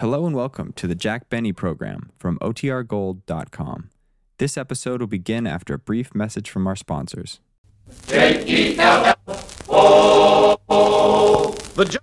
Hello 0.00 0.26
and 0.26 0.36
welcome 0.36 0.72
to 0.74 0.86
the 0.86 0.94
Jack 0.94 1.28
Benny 1.28 1.52
program 1.52 2.12
from 2.18 2.38
OTRGold.com. 2.38 3.90
This 4.38 4.56
episode 4.56 5.00
will 5.00 5.08
begin 5.08 5.44
after 5.44 5.74
a 5.74 5.78
brief 5.78 6.14
message 6.14 6.50
from 6.50 6.68
our 6.68 6.76
sponsors. 6.76 7.40
The 8.06 9.16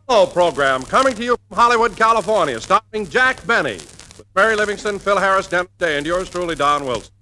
Jello 0.09 0.25
program 0.25 0.83
coming 0.83 1.15
to 1.15 1.23
you 1.23 1.37
from 1.47 1.55
Hollywood, 1.55 1.95
California, 1.95 2.59
starring 2.59 3.07
Jack 3.07 3.47
Benny 3.47 3.75
with 3.75 4.25
Mary 4.35 4.57
Livingstone, 4.57 4.99
Phil 4.99 5.17
Harris, 5.17 5.47
Dennis 5.47 5.71
Day, 5.77 5.97
and 5.97 6.05
yours 6.05 6.29
truly, 6.29 6.55
Don 6.55 6.83
Wilson. 6.83 7.13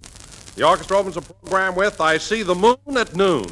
The 0.56 0.66
orchestra 0.66 0.98
opens 0.98 1.14
the 1.14 1.22
program 1.22 1.76
with 1.76 2.00
I 2.00 2.18
See 2.18 2.42
the 2.42 2.56
Moon 2.56 2.78
at 2.96 3.14
Noon. 3.14 3.46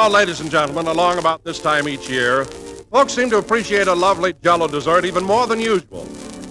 Know, 0.00 0.08
ladies 0.08 0.40
and 0.40 0.50
gentlemen, 0.50 0.86
along 0.86 1.18
about 1.18 1.44
this 1.44 1.58
time 1.60 1.86
each 1.86 2.08
year, 2.08 2.46
folks 2.90 3.12
seem 3.12 3.28
to 3.28 3.36
appreciate 3.36 3.86
a 3.86 3.92
lovely 3.92 4.32
Jello 4.42 4.66
dessert 4.66 5.04
even 5.04 5.22
more 5.22 5.46
than 5.46 5.60
usual. 5.60 6.06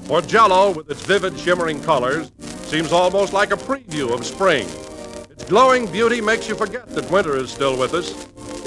For 0.05 0.21
Jello, 0.21 0.71
with 0.71 0.91
its 0.91 1.01
vivid, 1.01 1.35
shimmering 1.39 1.81
colors, 1.81 2.31
seems 2.65 2.91
almost 2.91 3.33
like 3.33 3.51
a 3.51 3.57
preview 3.57 4.13
of 4.13 4.23
spring. 4.23 4.67
Its 5.31 5.45
glowing 5.45 5.91
beauty 5.91 6.21
makes 6.21 6.47
you 6.47 6.53
forget 6.53 6.89
that 6.89 7.09
winter 7.09 7.35
is 7.37 7.49
still 7.49 7.75
with 7.75 7.95
us. 7.95 8.11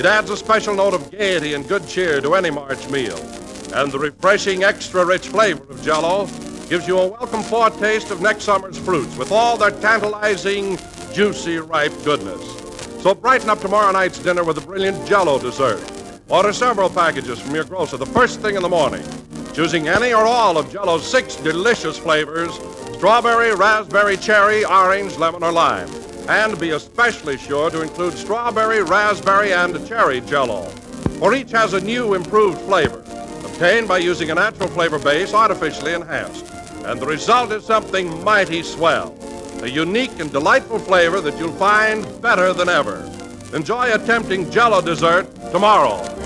It 0.00 0.04
adds 0.04 0.30
a 0.30 0.36
special 0.36 0.74
note 0.74 0.94
of 0.94 1.12
gaiety 1.12 1.54
and 1.54 1.68
good 1.68 1.86
cheer 1.86 2.20
to 2.20 2.34
any 2.34 2.50
March 2.50 2.90
meal. 2.90 3.18
And 3.76 3.92
the 3.92 4.00
refreshing, 4.00 4.64
extra 4.64 5.04
rich 5.04 5.28
flavor 5.28 5.62
of 5.70 5.80
Jello 5.84 6.26
gives 6.68 6.88
you 6.88 6.98
a 6.98 7.06
welcome 7.06 7.44
foretaste 7.44 8.10
of 8.10 8.20
next 8.20 8.42
summer's 8.42 8.78
fruits 8.78 9.16
with 9.16 9.30
all 9.30 9.56
their 9.56 9.70
tantalizing, 9.70 10.76
juicy, 11.12 11.58
ripe 11.58 11.92
goodness. 12.02 12.61
So 13.02 13.16
brighten 13.16 13.50
up 13.50 13.58
tomorrow 13.58 13.90
night's 13.90 14.20
dinner 14.20 14.44
with 14.44 14.58
a 14.58 14.60
brilliant 14.60 15.04
Jello 15.08 15.36
dessert. 15.36 15.82
Order 16.28 16.52
several 16.52 16.88
packages 16.88 17.40
from 17.40 17.52
your 17.52 17.64
grocer 17.64 17.96
the 17.96 18.06
first 18.06 18.38
thing 18.38 18.54
in 18.54 18.62
the 18.62 18.68
morning, 18.68 19.04
choosing 19.52 19.88
any 19.88 20.14
or 20.14 20.24
all 20.24 20.56
of 20.56 20.70
Jello's 20.70 21.04
six 21.04 21.34
delicious 21.34 21.98
flavors: 21.98 22.54
strawberry, 22.94 23.56
raspberry, 23.56 24.16
cherry, 24.16 24.64
orange, 24.64 25.16
lemon, 25.16 25.42
or 25.42 25.50
lime. 25.50 25.90
And 26.28 26.56
be 26.60 26.70
especially 26.70 27.38
sure 27.38 27.70
to 27.70 27.82
include 27.82 28.12
strawberry, 28.12 28.84
raspberry, 28.84 29.52
and 29.52 29.84
cherry 29.84 30.20
Jello, 30.20 30.66
for 31.18 31.34
each 31.34 31.50
has 31.50 31.72
a 31.72 31.80
new, 31.80 32.14
improved 32.14 32.60
flavor, 32.60 33.00
obtained 33.44 33.88
by 33.88 33.98
using 33.98 34.30
a 34.30 34.36
natural 34.36 34.68
flavor 34.68 35.00
base 35.00 35.34
artificially 35.34 35.94
enhanced. 35.94 36.46
And 36.84 37.00
the 37.00 37.06
result 37.06 37.50
is 37.50 37.64
something 37.64 38.22
mighty 38.22 38.62
swell 38.62 39.12
a 39.62 39.70
unique 39.70 40.18
and 40.18 40.32
delightful 40.32 40.78
flavor 40.78 41.20
that 41.20 41.38
you'll 41.38 41.52
find 41.52 42.04
better 42.20 42.52
than 42.52 42.68
ever. 42.68 43.08
Enjoy 43.54 43.92
a 43.92 43.98
tempting 43.98 44.50
jello 44.50 44.80
dessert 44.80 45.32
tomorrow. 45.52 46.21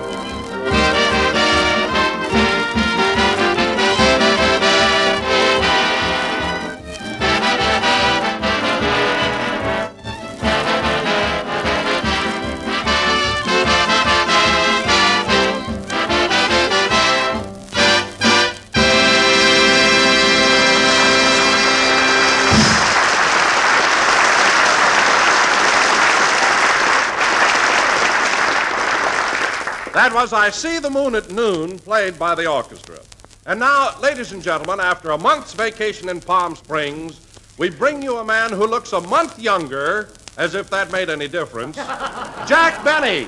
That 30.07 30.15
was 30.15 30.33
I 30.33 30.51
See 30.51 30.79
the 30.79 30.89
Moon 30.89 31.17
at 31.17 31.33
Noon, 31.33 31.81
played 31.81 32.17
by 32.17 32.37
the 32.37 32.47
orchestra. 32.47 33.01
And 33.45 33.59
now, 33.59 33.99
ladies 33.99 34.31
and 34.31 34.41
gentlemen, 34.41 34.79
after 34.79 35.11
a 35.11 35.19
month's 35.19 35.53
vacation 35.53 36.09
in 36.09 36.21
Palm 36.21 36.55
Springs, 36.55 37.21
we 37.59 37.71
bring 37.71 38.01
you 38.01 38.19
a 38.19 38.25
man 38.25 38.53
who 38.53 38.69
looks 38.69 38.93
a 38.93 39.01
month 39.01 39.37
younger, 39.41 40.11
as 40.37 40.55
if 40.55 40.71
that 40.71 40.93
made 40.93 41.11
any 41.11 41.27
difference, 41.27 41.75
Jack 42.47 42.85
Benny. 42.85 43.25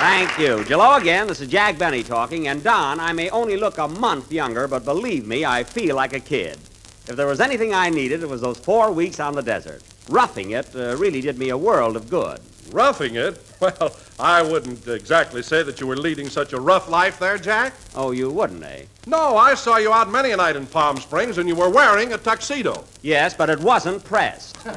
Thank 0.00 0.36
you. 0.36 0.64
Hello 0.64 0.96
again. 0.96 1.28
This 1.28 1.40
is 1.40 1.46
Jack 1.46 1.78
Benny 1.78 2.02
talking. 2.02 2.48
And 2.48 2.60
Don, 2.64 2.98
I 2.98 3.12
may 3.12 3.30
only 3.30 3.56
look 3.56 3.78
a 3.78 3.86
month 3.86 4.32
younger, 4.32 4.66
but 4.66 4.84
believe 4.84 5.28
me, 5.28 5.44
I 5.44 5.62
feel 5.62 5.94
like 5.94 6.12
a 6.12 6.18
kid. 6.18 6.58
If 7.06 7.14
there 7.14 7.28
was 7.28 7.40
anything 7.40 7.72
I 7.72 7.88
needed, 7.88 8.24
it 8.24 8.28
was 8.28 8.40
those 8.40 8.58
four 8.58 8.90
weeks 8.90 9.20
on 9.20 9.36
the 9.36 9.42
desert. 9.42 9.84
Roughing 10.08 10.50
it 10.50 10.74
uh, 10.76 10.96
really 10.96 11.20
did 11.20 11.38
me 11.38 11.48
a 11.48 11.56
world 11.56 11.96
of 11.96 12.10
good. 12.10 12.40
Roughing 12.70 13.16
it? 13.16 13.40
Well, 13.60 13.96
I 14.18 14.42
wouldn't 14.42 14.86
exactly 14.86 15.42
say 15.42 15.62
that 15.62 15.80
you 15.80 15.86
were 15.86 15.96
leading 15.96 16.28
such 16.28 16.52
a 16.52 16.60
rough 16.60 16.86
life 16.86 17.18
there, 17.18 17.38
Jack. 17.38 17.72
Oh, 17.94 18.10
you 18.10 18.28
wouldn't, 18.28 18.62
eh? 18.62 18.82
No, 19.06 19.38
I 19.38 19.54
saw 19.54 19.78
you 19.78 19.90
out 19.90 20.10
many 20.10 20.32
a 20.32 20.36
night 20.36 20.56
in 20.56 20.66
Palm 20.66 20.98
Springs, 20.98 21.38
and 21.38 21.48
you 21.48 21.54
were 21.54 21.70
wearing 21.70 22.12
a 22.12 22.18
tuxedo. 22.18 22.84
Yes, 23.00 23.32
but 23.32 23.48
it 23.48 23.58
wasn't 23.60 24.04
pressed. 24.04 24.58
and 24.66 24.76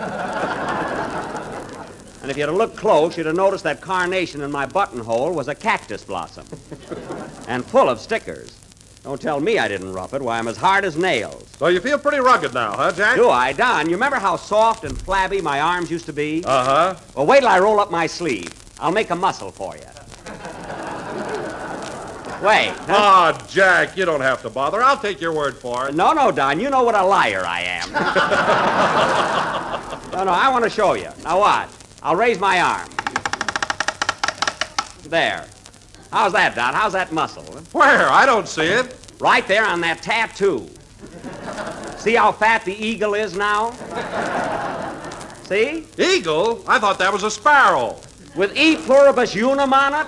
if 2.31 2.37
you'd 2.37 2.47
have 2.47 2.55
looked 2.55 2.77
close, 2.77 3.17
you'd 3.17 3.25
have 3.25 3.35
noticed 3.35 3.65
that 3.65 3.81
carnation 3.81 4.39
in 4.39 4.51
my 4.51 4.65
buttonhole 4.65 5.33
was 5.33 5.49
a 5.49 5.55
cactus 5.55 6.05
blossom. 6.05 6.45
and 7.49 7.65
full 7.65 7.89
of 7.89 7.99
stickers. 7.99 8.57
Don't 9.07 9.21
tell 9.21 9.39
me 9.39 9.57
I 9.57 9.69
didn't 9.69 9.93
rough 9.93 10.13
it. 10.13 10.21
Why, 10.21 10.37
I'm 10.37 10.49
as 10.49 10.57
hard 10.57 10.83
as 10.83 10.97
nails. 10.97 11.47
So 11.59 11.67
you 11.67 11.79
feel 11.79 11.97
pretty 11.97 12.17
rugged 12.17 12.53
now, 12.53 12.75
huh, 12.75 12.91
Jack? 12.91 13.15
Do 13.15 13.29
I, 13.29 13.53
Don? 13.53 13.85
You 13.85 13.93
remember 13.93 14.17
how 14.17 14.35
soft 14.35 14.83
and 14.83 15.01
flabby 15.01 15.39
my 15.39 15.61
arms 15.61 15.89
used 15.89 16.07
to 16.07 16.13
be? 16.13 16.43
Uh 16.45 16.65
huh. 16.65 16.95
Well, 17.15 17.25
wait 17.25 17.39
till 17.39 17.47
I 17.47 17.57
roll 17.59 17.79
up 17.79 17.89
my 17.89 18.05
sleeve. 18.05 18.53
I'll 18.81 18.91
make 18.91 19.09
a 19.09 19.15
muscle 19.15 19.49
for 19.49 19.77
you. 19.77 19.83
Wait. 22.45 22.73
Ah, 22.89 23.41
Jack, 23.49 23.95
you 23.95 24.03
don't 24.03 24.19
have 24.19 24.41
to 24.41 24.49
bother. 24.49 24.83
I'll 24.83 24.99
take 24.99 25.21
your 25.21 25.31
word 25.31 25.55
for 25.55 25.87
it. 25.87 25.95
No, 25.95 26.11
no, 26.11 26.29
Don. 26.29 26.59
You 26.59 26.69
know 26.69 26.83
what 26.83 26.93
a 26.93 27.05
liar 27.05 27.45
I 27.47 27.61
am. 27.61 27.89
no, 30.11 30.25
no, 30.25 30.31
I 30.31 30.49
want 30.49 30.65
to 30.65 30.69
show 30.69 30.95
you. 30.95 31.07
Now, 31.23 31.39
what? 31.39 31.69
I'll 32.03 32.17
raise 32.17 32.39
my 32.39 32.59
arm. 32.59 32.89
There. 35.03 35.47
How's 36.17 36.33
that, 36.33 36.55
Don? 36.55 36.73
How's 36.73 36.93
that 36.93 37.11
muscle? 37.11 37.43
Where? 37.73 38.09
I 38.09 38.25
don't 38.25 38.47
see 38.47 38.63
it. 38.63 38.95
Right 39.19 39.47
there 39.47 39.63
on 39.63 39.81
that 39.81 40.01
tattoo. 40.01 40.67
See 41.95 42.15
how 42.15 42.31
fat 42.31 42.65
the 42.65 42.73
eagle 42.73 43.13
is 43.13 43.37
now? 43.37 43.69
See? 45.43 45.85
Eagle? 45.95 46.63
I 46.67 46.79
thought 46.79 46.97
that 46.97 47.13
was 47.13 47.21
a 47.21 47.29
sparrow. 47.29 47.97
With 48.35 48.57
E 48.57 48.77
pluribus 48.77 49.35
unum 49.35 49.71
on 49.71 49.93
it? 49.93 50.07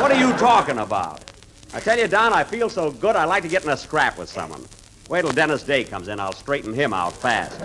What 0.00 0.10
are 0.10 0.18
you 0.18 0.32
talking 0.38 0.78
about? 0.78 1.30
I 1.74 1.80
tell 1.80 1.98
you, 1.98 2.08
Don, 2.08 2.32
I 2.32 2.42
feel 2.42 2.70
so 2.70 2.90
good 2.90 3.14
I'd 3.14 3.26
like 3.26 3.42
to 3.42 3.48
get 3.50 3.62
in 3.62 3.68
a 3.68 3.76
scrap 3.76 4.16
with 4.16 4.30
someone. 4.30 4.64
Wait 5.10 5.20
till 5.20 5.32
Dennis 5.32 5.62
Day 5.62 5.84
comes 5.84 6.08
in, 6.08 6.20
I'll 6.20 6.32
straighten 6.32 6.72
him 6.72 6.94
out 6.94 7.12
fast. 7.12 7.60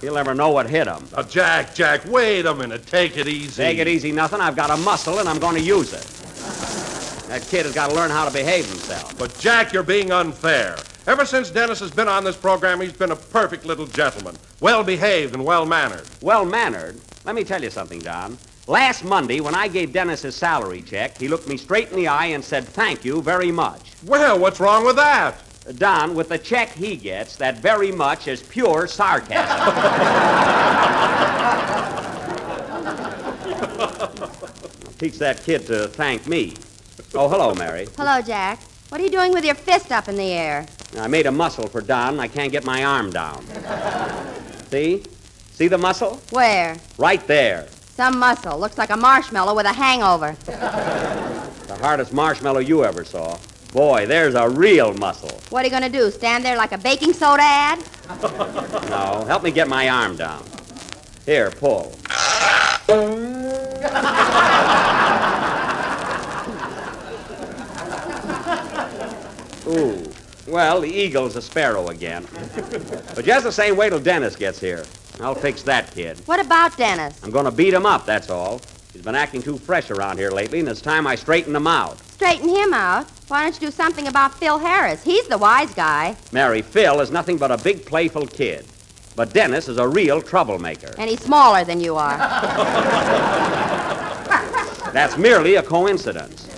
He'll 0.00 0.14
never 0.14 0.34
know 0.34 0.48
what 0.48 0.70
hit 0.70 0.86
him. 0.86 1.06
Now, 1.14 1.22
Jack, 1.22 1.74
Jack, 1.74 2.06
wait 2.06 2.46
a 2.46 2.54
minute. 2.54 2.86
Take 2.86 3.18
it 3.18 3.28
easy. 3.28 3.62
Take 3.62 3.78
it 3.78 3.86
easy, 3.86 4.10
nothing. 4.10 4.40
I've 4.40 4.56
got 4.56 4.70
a 4.70 4.76
muscle 4.78 5.18
and 5.18 5.28
I'm 5.28 5.38
going 5.38 5.56
to 5.56 5.60
use 5.60 5.92
it. 5.92 6.19
That 7.30 7.42
kid 7.42 7.64
has 7.64 7.76
got 7.76 7.90
to 7.90 7.94
learn 7.94 8.10
how 8.10 8.24
to 8.24 8.32
behave 8.32 8.66
himself. 8.68 9.16
But, 9.16 9.38
Jack, 9.38 9.72
you're 9.72 9.84
being 9.84 10.10
unfair. 10.10 10.76
Ever 11.06 11.24
since 11.24 11.48
Dennis 11.48 11.78
has 11.78 11.92
been 11.92 12.08
on 12.08 12.24
this 12.24 12.34
program, 12.34 12.80
he's 12.80 12.92
been 12.92 13.12
a 13.12 13.16
perfect 13.16 13.64
little 13.64 13.86
gentleman. 13.86 14.34
Well 14.58 14.82
behaved 14.82 15.32
and 15.34 15.44
well 15.44 15.64
mannered. 15.64 16.02
Well 16.22 16.44
mannered. 16.44 17.00
Let 17.24 17.36
me 17.36 17.44
tell 17.44 17.62
you 17.62 17.70
something, 17.70 18.00
Don. 18.00 18.36
Last 18.66 19.04
Monday, 19.04 19.38
when 19.38 19.54
I 19.54 19.68
gave 19.68 19.92
Dennis 19.92 20.22
his 20.22 20.34
salary 20.34 20.82
check, 20.82 21.18
he 21.18 21.28
looked 21.28 21.46
me 21.46 21.56
straight 21.56 21.90
in 21.90 21.96
the 21.96 22.08
eye 22.08 22.26
and 22.26 22.42
said, 22.42 22.64
Thank 22.64 23.04
you 23.04 23.22
very 23.22 23.52
much. 23.52 23.92
Well, 24.04 24.36
what's 24.36 24.58
wrong 24.58 24.84
with 24.84 24.96
that? 24.96 25.40
Don, 25.78 26.16
with 26.16 26.30
the 26.30 26.38
check 26.38 26.70
he 26.70 26.96
gets, 26.96 27.36
that 27.36 27.58
very 27.58 27.92
much 27.92 28.26
is 28.26 28.42
pure 28.42 28.88
sarcasm. 28.88 29.36
Teach 34.98 35.18
that 35.18 35.44
kid 35.44 35.68
to 35.68 35.86
thank 35.86 36.26
me. 36.26 36.56
Oh, 37.14 37.28
hello, 37.28 37.54
Mary. 37.54 37.88
Hello, 37.96 38.20
Jack. 38.20 38.60
What 38.88 39.00
are 39.00 39.04
you 39.04 39.10
doing 39.10 39.32
with 39.32 39.44
your 39.44 39.54
fist 39.54 39.92
up 39.92 40.08
in 40.08 40.16
the 40.16 40.32
air? 40.32 40.66
I 40.98 41.06
made 41.06 41.26
a 41.26 41.32
muscle 41.32 41.68
for 41.68 41.80
Don, 41.80 42.14
and 42.14 42.20
I 42.20 42.28
can't 42.28 42.50
get 42.50 42.64
my 42.64 42.84
arm 42.84 43.10
down. 43.10 43.44
See? 44.70 45.04
See 45.52 45.68
the 45.68 45.78
muscle? 45.78 46.20
Where? 46.30 46.76
Right 46.98 47.24
there. 47.26 47.68
Some 47.94 48.18
muscle. 48.18 48.58
Looks 48.58 48.78
like 48.78 48.90
a 48.90 48.96
marshmallow 48.96 49.54
with 49.54 49.66
a 49.66 49.72
hangover. 49.72 50.34
The 50.46 51.76
hardest 51.80 52.12
marshmallow 52.12 52.60
you 52.60 52.84
ever 52.84 53.04
saw. 53.04 53.38
Boy, 53.72 54.06
there's 54.06 54.34
a 54.34 54.48
real 54.48 54.92
muscle. 54.94 55.30
What 55.50 55.62
are 55.62 55.66
you 55.66 55.70
going 55.70 55.90
to 55.90 55.98
do? 55.98 56.10
Stand 56.10 56.44
there 56.44 56.56
like 56.56 56.72
a 56.72 56.78
baking 56.78 57.12
soda 57.12 57.42
ad? 57.42 57.78
No, 58.90 59.24
help 59.24 59.44
me 59.44 59.52
get 59.52 59.68
my 59.68 59.88
arm 59.88 60.16
down. 60.16 60.42
Here, 61.24 61.52
pull. 61.52 61.92
Ooh. 69.70 70.02
Well, 70.46 70.80
the 70.80 70.88
eagle's 70.88 71.36
a 71.36 71.42
sparrow 71.42 71.88
again. 71.88 72.26
But 73.14 73.24
just 73.24 73.44
the 73.44 73.52
same, 73.52 73.76
wait 73.76 73.90
till 73.90 74.00
Dennis 74.00 74.36
gets 74.36 74.58
here. 74.58 74.84
I'll 75.20 75.34
fix 75.34 75.62
that 75.64 75.90
kid. 75.92 76.18
What 76.26 76.40
about 76.44 76.76
Dennis? 76.76 77.20
I'm 77.22 77.30
going 77.30 77.44
to 77.44 77.50
beat 77.50 77.74
him 77.74 77.86
up, 77.86 78.06
that's 78.06 78.30
all. 78.30 78.60
He's 78.92 79.02
been 79.02 79.14
acting 79.14 79.42
too 79.42 79.58
fresh 79.58 79.90
around 79.90 80.18
here 80.18 80.30
lately, 80.30 80.60
and 80.60 80.68
it's 80.68 80.80
time 80.80 81.06
I 81.06 81.14
straighten 81.14 81.54
him 81.54 81.66
out. 81.66 81.98
Straighten 82.14 82.48
him 82.48 82.72
out. 82.72 83.06
Why 83.28 83.44
don't 83.44 83.54
you 83.54 83.68
do 83.68 83.70
something 83.70 84.08
about 84.08 84.34
Phil 84.34 84.58
Harris? 84.58 85.04
He's 85.04 85.28
the 85.28 85.38
wise 85.38 85.72
guy, 85.74 86.16
Mary, 86.32 86.62
Phil 86.62 87.00
is 87.00 87.10
nothing 87.12 87.36
but 87.38 87.52
a 87.52 87.58
big, 87.58 87.84
playful 87.86 88.26
kid. 88.26 88.66
But 89.14 89.32
Dennis 89.32 89.68
is 89.68 89.78
a 89.78 89.86
real 89.86 90.20
troublemaker. 90.22 90.94
and 90.98 91.08
he's 91.10 91.22
smaller 91.22 91.62
than 91.64 91.80
you 91.80 91.96
are. 91.96 92.16
That's 94.92 95.16
merely 95.16 95.54
a 95.56 95.62
coincidence. 95.62 96.48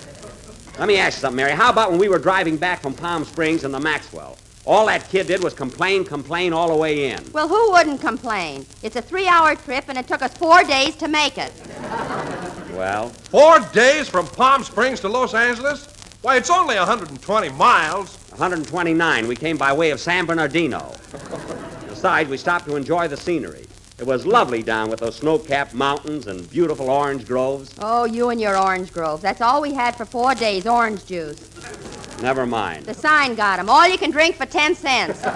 Let 0.79 0.89
me 0.89 0.97
ask 0.97 1.19
you 1.19 1.21
something, 1.21 1.37
Mary. 1.37 1.53
How 1.53 1.71
about 1.71 1.91
when 1.91 2.01
we 2.01 2.09
were 2.09 2.19
driving 2.19 2.57
back 2.57 2.81
from 2.81 2.95
Palm 2.95 3.25
Springs 3.25 3.65
in 3.65 3.73
the 3.73 3.81
Maxwell? 3.81 4.39
All 4.65 4.87
that 4.87 5.09
kid 5.09 5.27
did 5.27 5.43
was 5.43 5.55
complain, 5.55 6.05
complain 6.05 6.53
all 6.53 6.69
the 6.69 6.77
way 6.77 7.11
in. 7.11 7.33
Well, 7.33 7.49
who 7.49 7.73
wouldn't 7.73 8.01
complain? 8.01 8.65
It's 8.83 8.97
a 8.97 9.03
three-hour 9.03 9.57
trip, 9.57 9.85
and 9.89 9.99
it 9.99 10.07
took 10.07 10.23
us 10.23 10.33
four 10.37 10.63
days 10.65 10.95
to 10.97 11.09
make 11.09 11.37
it. 11.37 11.53
Well, 12.73 13.09
Four 13.09 13.61
days 13.73 14.09
from 14.09 14.27
Palm 14.29 14.63
Springs 14.65 15.01
to 15.01 15.09
Los 15.09 15.35
Angeles? 15.35 15.89
Why, 16.23 16.37
it's 16.37 16.51
only 16.51 16.77
120 16.77 17.49
miles. 17.51 18.17
129, 18.31 19.27
we 19.29 19.37
came 19.37 19.57
by 19.59 19.73
way 19.73 19.91
of 19.91 20.01
San 20.01 20.25
Bernardino. 20.27 20.95
Besides, 21.89 22.31
we 22.31 22.37
stopped 22.37 22.67
to 22.67 22.77
enjoy 22.77 23.09
the 23.09 23.17
scenery. 23.17 23.67
It 23.99 24.07
was 24.07 24.27
lovely 24.27 24.63
down 24.63 24.91
with 24.91 25.01
those 25.01 25.17
snow-capped 25.17 25.75
mountains 25.75 26.27
and 26.27 26.49
beautiful 26.51 26.91
orange 26.91 27.27
groves. 27.27 27.75
Oh, 27.79 28.05
you 28.05 28.31
and 28.31 28.41
your 28.41 28.59
orange 28.59 28.93
groves. 28.93 29.23
That's 29.23 29.41
all 29.41 29.61
we 29.63 29.75
had 29.75 29.95
for 29.97 30.05
four 30.05 30.35
days, 30.35 30.67
orange 30.67 31.07
juice. 31.07 31.49
Never 32.21 32.47
mind. 32.47 32.87
The 32.87 32.95
sign 32.95 33.35
got 33.35 33.59
'em. 33.59 33.69
All 33.69 33.87
you 33.89 33.99
can 33.99 34.11
drink 34.11 34.37
for 34.37 34.47
ten 34.47 34.75
cents. 34.75 35.21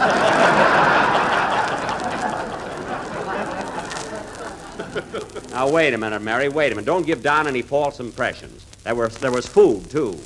Now, 5.51 5.71
wait 5.71 5.95
a 5.95 5.99
minute, 5.99 6.21
Mary. 6.21 6.51
Wait 6.51 6.71
a 6.71 6.75
minute. 6.75 6.85
Don't 6.85 7.07
give 7.07 7.23
Don 7.23 7.47
any 7.47 7.63
false 7.63 7.99
impressions. 7.99 8.67
There 8.85 8.95
was, 8.95 9.17
there 9.17 9.31
was 9.31 9.47
food, 9.47 9.89
too. 9.89 10.21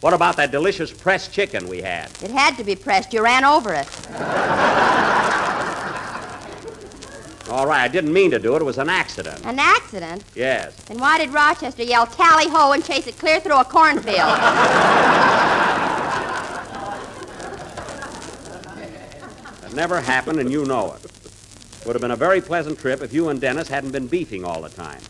What 0.00 0.14
about 0.14 0.36
that 0.36 0.52
delicious 0.52 0.92
pressed 0.92 1.32
chicken 1.32 1.66
we 1.68 1.80
had? 1.80 2.08
It 2.22 2.30
had 2.30 2.56
to 2.56 2.62
be 2.62 2.76
pressed. 2.76 3.12
You 3.12 3.24
ran 3.24 3.44
over 3.44 3.74
it. 3.74 3.88
All 7.48 7.66
right, 7.66 7.82
I 7.82 7.88
didn't 7.88 8.12
mean 8.12 8.32
to 8.32 8.38
do 8.40 8.56
it. 8.56 8.62
It 8.62 8.64
was 8.64 8.78
an 8.78 8.88
accident. 8.88 9.44
An 9.46 9.58
accident? 9.60 10.24
Yes. 10.34 10.74
Then 10.86 10.98
why 10.98 11.18
did 11.18 11.32
Rochester 11.32 11.84
yell 11.84 12.06
tally 12.06 12.48
ho 12.48 12.72
and 12.72 12.84
chase 12.84 13.06
it 13.06 13.16
clear 13.18 13.38
through 13.40 13.60
a 13.60 13.64
cornfield? 13.64 14.16
That 19.62 19.74
never 19.74 20.00
happened, 20.00 20.38
and 20.38 20.50
you 20.50 20.64
know 20.64 20.94
it. 20.94 21.10
Would 21.86 21.94
have 21.94 22.00
been 22.00 22.12
a 22.12 22.16
very 22.16 22.40
pleasant 22.40 22.78
trip 22.78 23.02
if 23.02 23.12
you 23.12 23.28
and 23.30 23.40
Dennis 23.40 23.68
hadn't 23.68 23.90
been 23.90 24.06
beefing 24.06 24.44
all 24.44 24.62
the 24.62 24.68
time. 24.68 25.00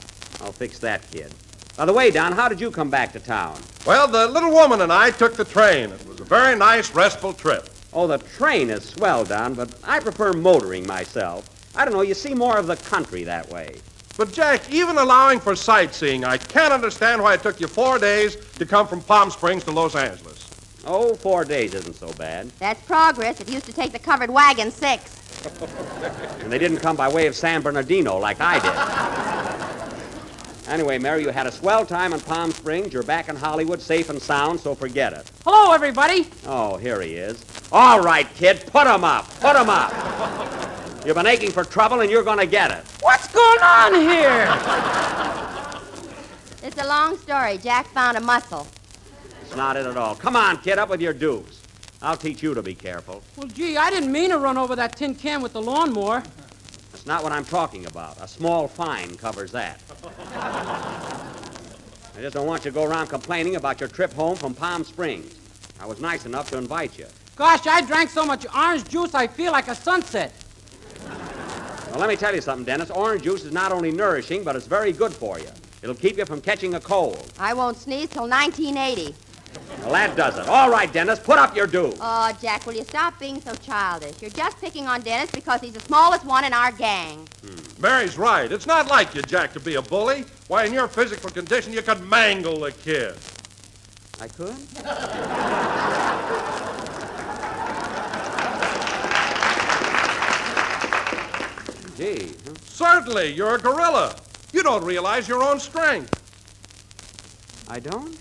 I'll 0.41 0.53
fix 0.53 0.79
that, 0.81 1.11
kid. 1.11 1.32
By 1.77 1.85
the 1.85 1.93
way, 1.93 2.11
Don, 2.11 2.32
how 2.32 2.49
did 2.49 2.61
you 2.61 2.71
come 2.71 2.89
back 2.91 3.12
to 3.12 3.21
town? 3.21 3.59
Well, 3.87 4.09
the 4.09 4.27
little 4.29 4.50
woman 4.50 4.81
and 4.81 4.93
I 4.93 5.11
took 5.11 5.37
the 5.37 5.44
train. 5.44 5.91
It 5.91 6.06
was 6.06 6.21
a 6.21 6.25
very 6.25 6.56
nice, 6.56 6.94
restful 6.94 7.35
trip. 7.35 7.69
Oh, 7.93 8.06
the 8.06 8.19
train 8.19 8.71
is 8.71 8.85
swell, 8.85 9.25
Don, 9.25 9.55
but 9.55 9.75
I 9.85 10.00
prefer 10.00 10.32
motoring 10.32 10.87
myself. 10.87 11.49
I 11.76 11.84
don't 11.84 11.93
know, 11.93 12.02
you 12.02 12.14
see 12.14 12.34
more 12.34 12.56
of 12.56 12.67
the 12.67 12.76
country 12.76 13.25
that 13.25 13.49
way. 13.50 13.76
But, 14.17 14.32
Jack, 14.32 14.70
even 14.70 14.96
allowing 14.96 15.40
for 15.40 15.55
sightseeing, 15.55 16.25
I 16.25 16.38
can't 16.38 16.73
understand 16.73 17.23
why 17.23 17.34
it 17.34 17.43
took 17.43 17.61
you 17.61 17.67
four 17.69 17.99
days 17.99 18.37
to 18.58 18.64
come 18.64 18.88
from 18.88 19.02
Palm 19.02 19.31
Springs 19.31 19.62
to 19.64 19.73
Los 19.73 19.94
Angeles. 19.94 20.49
Oh, 20.87 21.14
four 21.14 21.44
days 21.44 21.75
isn't 21.75 21.96
so 21.96 22.11
bad. 22.14 22.50
That's 22.58 22.81
progress. 22.82 23.40
It 23.40 23.50
used 23.50 23.67
to 23.67 23.73
take 23.73 23.93
the 23.93 23.99
covered 23.99 24.31
wagon 24.31 24.70
six. 24.70 25.12
And 26.40 26.52
they 26.52 26.58
didn't 26.58 26.78
come 26.78 26.96
by 26.96 27.08
way 27.12 27.26
of 27.26 27.34
San 27.34 27.61
Bernardino 27.61 28.17
like 28.19 28.40
I 28.40 28.61
did. 28.61 29.22
Anyway, 30.69 30.99
Mary, 30.99 31.22
you 31.22 31.29
had 31.29 31.46
a 31.46 31.52
swell 31.52 31.87
time 31.87 32.12
in 32.12 32.19
Palm 32.19 32.50
Springs. 32.50 32.93
You're 32.93 33.05
back 33.05 33.29
in 33.29 33.37
Hollywood 33.37 33.81
safe 33.81 34.11
and 34.11 34.20
sound, 34.20 34.58
so 34.58 34.75
forget 34.75 35.12
it. 35.12 35.31
Hello, 35.44 35.72
everybody. 35.72 36.26
Oh, 36.44 36.76
here 36.76 37.00
he 37.00 37.14
is. 37.14 37.44
All 37.70 38.00
right, 38.00 38.29
kid, 38.34 38.64
put 38.72 38.88
him 38.88 39.05
up. 39.05 39.31
Put 39.38 39.55
him 39.55 39.70
up. 39.70 39.93
You've 41.06 41.14
been 41.14 41.26
aching 41.29 41.53
for 41.53 41.62
trouble, 41.62 42.00
and 42.00 42.11
you're 42.11 42.25
going 42.25 42.41
to 42.41 42.47
get 42.47 42.73
it. 42.73 42.85
What's 43.00 43.29
going 43.29 43.61
on 43.61 43.94
here? 43.94 44.43
It's 46.64 46.82
a 46.82 46.87
long 46.88 47.17
story. 47.19 47.58
Jack 47.58 47.87
found 47.91 48.17
a 48.17 48.20
muscle. 48.20 48.67
It's 49.41 49.55
not 49.55 49.76
it 49.76 49.87
at 49.87 49.97
all. 49.97 50.17
Come 50.17 50.35
on, 50.35 50.61
kid, 50.62 50.81
up 50.81 50.88
with 50.88 51.00
your 51.00 51.12
dukes. 51.12 51.62
I'll 52.03 52.17
teach 52.17 52.43
you 52.43 52.55
to 52.55 52.62
be 52.62 52.75
careful. 52.75 53.23
Well, 53.37 53.47
gee, 53.47 53.76
I 53.76 53.88
didn't 53.88 54.11
mean 54.11 54.31
to 54.31 54.38
run 54.38 54.58
over 54.58 54.75
that 54.75 54.97
tin 54.97 55.14
can 55.14 55.43
with 55.43 55.53
the 55.53 55.62
lawnmower. 55.62 56.25
That's 56.91 57.06
not 57.06 57.23
what 57.23 57.31
I'm 57.31 57.44
talking 57.44 57.87
about. 57.87 58.20
A 58.20 58.26
small 58.26 58.67
fine 58.67 59.14
covers 59.14 59.53
that. 59.53 59.81
I 62.17 62.20
just 62.20 62.35
don't 62.35 62.49
want 62.49 62.64
you 62.64 62.73
to 62.73 62.75
go 62.75 62.82
around 62.82 63.06
complaining 63.06 63.55
about 63.55 63.79
your 63.79 63.88
trip 63.88 64.12
home 64.12 64.35
from 64.35 64.55
Palm 64.55 64.82
Springs. 64.82 65.37
I 65.79 65.87
was 65.87 66.00
nice 66.00 66.26
enough 66.26 66.50
to 66.50 66.58
invite 66.58 66.99
you. 66.99 67.06
Gosh, 67.37 67.64
I 67.69 67.82
drank 67.82 68.11
so 68.11 68.26
much 68.26 68.44
orange 68.53 68.88
juice 68.88 69.14
I 69.14 69.29
feel 69.29 69.53
like 69.53 69.69
a 69.69 69.75
sunset. 69.76 70.32
Well, 71.96 72.06
let 72.06 72.10
me 72.10 72.16
tell 72.16 72.34
you 72.34 72.43
something, 72.43 72.66
Dennis. 72.66 72.90
Orange 72.90 73.22
juice 73.22 73.43
is 73.44 73.52
not 73.52 73.72
only 73.72 73.90
nourishing, 73.90 74.44
but 74.44 74.54
it's 74.54 74.66
very 74.66 74.93
good 74.93 75.14
for 75.14 75.38
you. 75.38 75.48
It'll 75.81 75.94
keep 75.94 76.19
you 76.19 76.26
from 76.26 76.43
catching 76.43 76.75
a 76.75 76.81
cold. 76.81 77.32
I 77.38 77.54
won't 77.54 77.78
sneeze 77.78 78.10
till 78.10 78.28
1980. 78.28 79.14
Well, 79.81 79.93
that 79.93 80.14
does 80.14 80.37
it. 80.37 80.46
All 80.46 80.70
right, 80.70 80.93
Dennis, 80.93 81.19
put 81.19 81.38
up 81.38 81.56
your 81.56 81.66
due. 81.66 81.94
Oh, 81.98 82.37
Jack, 82.38 82.67
will 82.67 82.74
you 82.74 82.84
stop 82.84 83.19
being 83.19 83.41
so 83.41 83.55
childish? 83.55 84.20
You're 84.20 84.31
just 84.31 84.60
picking 84.60 84.86
on 84.86 85.00
Dennis 85.00 85.31
because 85.31 85.62
he's 85.62 85.72
the 85.72 85.81
smallest 85.81 86.26
one 86.26 86.44
in 86.44 86.53
our 86.53 86.70
gang. 86.70 87.26
Hmm. 87.41 87.81
Mary's 87.81 88.19
right. 88.19 88.53
It's 88.53 88.67
not 88.67 88.88
like 88.88 89.15
you, 89.15 89.22
Jack, 89.22 89.55
to 89.55 89.60
be 89.60 89.76
a 89.76 89.82
bully. 89.82 90.26
Why, 90.48 90.67
in 90.67 90.74
your 90.74 90.88
physical 90.88 91.31
condition, 91.31 91.72
you 91.72 91.81
could 91.81 92.06
mangle 92.06 92.60
the 92.60 92.72
kid. 92.72 93.15
I 94.20 94.29
could? 94.29 94.55
Gee, 101.96 102.32
huh? 102.46 102.55
Certainly, 102.65 103.32
you're 103.32 103.55
a 103.55 103.58
gorilla. 103.58 104.17
You 104.53 104.62
don't 104.62 104.84
realize 104.84 105.26
your 105.29 105.43
own 105.43 105.58
strength. 105.60 106.12
I 107.69 107.81
don't? 107.81 108.17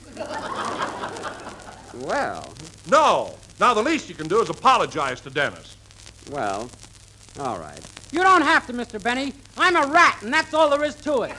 Well, 2.05 2.53
No. 2.89 3.35
Now, 3.59 3.73
the 3.73 3.81
least 3.81 4.09
you 4.09 4.15
can 4.15 4.27
do 4.27 4.41
is 4.41 4.49
apologize 4.49 5.21
to 5.21 5.29
Dennis. 5.29 5.77
well, 6.29 6.69
all 7.39 7.57
right. 7.57 7.79
You 8.11 8.21
don't 8.21 8.41
have 8.41 8.67
to, 8.67 8.73
Mr. 8.73 9.01
Benny. 9.01 9.33
I'm 9.57 9.75
a 9.77 9.87
rat, 9.87 10.17
and 10.21 10.33
that's 10.33 10.53
all 10.53 10.69
there 10.69 10.83
is 10.83 10.95
to 10.95 11.21
it. 11.23 11.33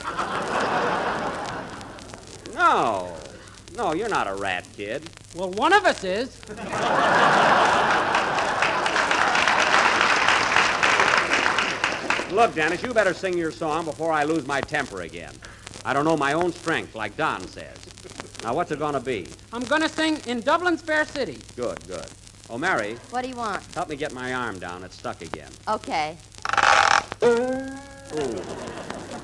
No, 2.55 3.15
no, 3.75 3.93
you're 3.93 4.09
not 4.09 4.27
a 4.27 4.33
rat, 4.33 4.65
kid. 4.75 5.03
Well, 5.35 5.51
one 5.51 5.73
of 5.73 5.85
us 5.85 6.03
is. 6.03 6.35
Look, 12.31 12.53
Dennis, 12.55 12.83
you 12.83 12.93
better 12.93 13.13
sing 13.13 13.37
your 13.37 13.51
song 13.51 13.85
before 13.85 14.11
I 14.11 14.23
lose 14.25 14.45
my 14.45 14.59
temper 14.61 15.01
again. 15.01 15.33
I 15.85 15.93
don't 15.93 16.03
know 16.05 16.17
my 16.17 16.33
own 16.33 16.51
strength, 16.51 16.93
like 16.93 17.15
Don 17.15 17.47
says. 17.47 17.77
Now, 18.43 18.53
what's 18.53 18.71
it 18.71 18.79
gonna 18.79 18.99
be? 18.99 19.27
I'm 19.53 19.63
gonna 19.63 19.87
sing 19.89 20.19
in 20.27 20.41
Dublin's 20.41 20.81
Fair 20.81 21.05
City. 21.05 21.39
Good, 21.55 21.85
good. 21.87 22.05
Oh, 22.49 22.57
Mary, 22.57 22.97
What 23.11 23.23
do 23.23 23.29
you 23.29 23.35
want? 23.35 23.63
help 23.73 23.89
me 23.89 23.95
get 23.95 24.13
my 24.13 24.33
arm 24.33 24.59
down. 24.59 24.83
It's 24.83 24.97
stuck 24.97 25.21
again. 25.21 25.51
Okay. 25.67 26.17
Ooh. 27.23 27.65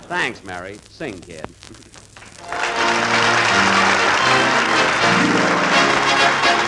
Thanks, 0.07 0.43
Mary. 0.43 0.79
Sing, 0.89 1.19
kid. 1.19 1.45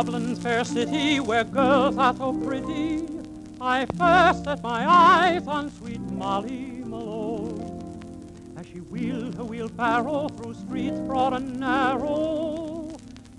Dublin's 0.00 0.38
fair 0.38 0.64
city 0.64 1.20
where 1.20 1.44
girls 1.44 1.98
are 1.98 2.16
so 2.16 2.32
pretty, 2.32 3.06
I 3.60 3.84
first 3.98 4.44
set 4.44 4.62
my 4.62 4.88
eyes 4.88 5.46
on 5.46 5.70
sweet 5.72 6.00
Molly 6.00 6.82
Malone. 6.86 8.54
As 8.56 8.66
she 8.66 8.78
wheeled 8.78 9.34
her 9.34 9.44
wheelbarrow 9.44 10.28
through 10.28 10.54
streets 10.54 10.98
broad 11.00 11.34
and 11.34 11.60
narrow, 11.60 12.90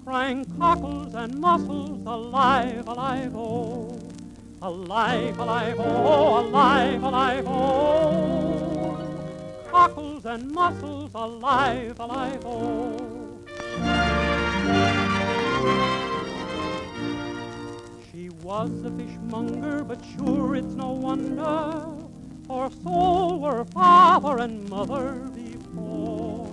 crying 0.05 0.45
cockles 0.59 1.15
and 1.15 1.33
mussels, 1.39 2.05
alive, 2.05 2.87
alive, 2.87 3.35
oh. 3.35 3.99
Alive, 4.61 5.39
alive, 5.39 5.77
oh, 5.79 6.41
alive, 6.41 7.01
alive, 7.01 7.45
oh. 7.47 8.97
Cockles 9.71 10.25
and 10.27 10.51
mussels, 10.51 11.09
alive, 11.15 11.99
alive, 11.99 12.45
oh. 12.45 13.20
Was 18.51 18.83
a 18.83 18.91
fishmonger, 18.91 19.81
but 19.81 19.97
sure 20.17 20.57
it's 20.57 20.73
no 20.73 20.89
wonder, 20.89 21.85
for 22.45 22.69
so 22.83 23.37
were 23.37 23.63
father 23.63 24.39
and 24.43 24.67
mother 24.69 25.13
before. 25.33 26.51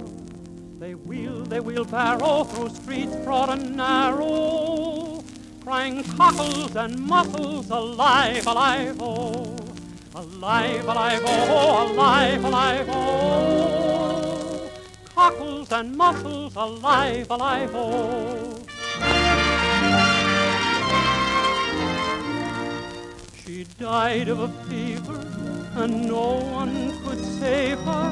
They 0.78 0.94
wheeled 0.94 1.50
their 1.50 1.60
wheelbarrow 1.60 2.44
through 2.44 2.68
streets 2.68 3.16
broad 3.24 3.48
and 3.48 3.74
narrow, 3.76 5.24
crying 5.64 6.04
cockles 6.04 6.76
and 6.76 7.00
mussels, 7.00 7.68
alive, 7.68 8.46
alive, 8.46 8.96
oh. 9.00 9.56
Alive, 10.14 10.84
alive, 10.84 11.20
oh, 11.24 11.92
alive, 11.92 12.44
alive, 12.44 12.86
oh. 12.90 14.70
Cockles 15.16 15.72
and 15.72 15.96
mussels, 15.96 16.54
alive, 16.54 17.28
alive, 17.28 17.70
oh. 17.74 18.57
Died 23.78 24.28
of 24.28 24.40
a 24.40 24.48
fever, 24.64 25.24
and 25.76 26.08
no 26.08 26.40
one 26.50 26.92
could 27.04 27.24
save 27.38 27.78
her. 27.78 28.10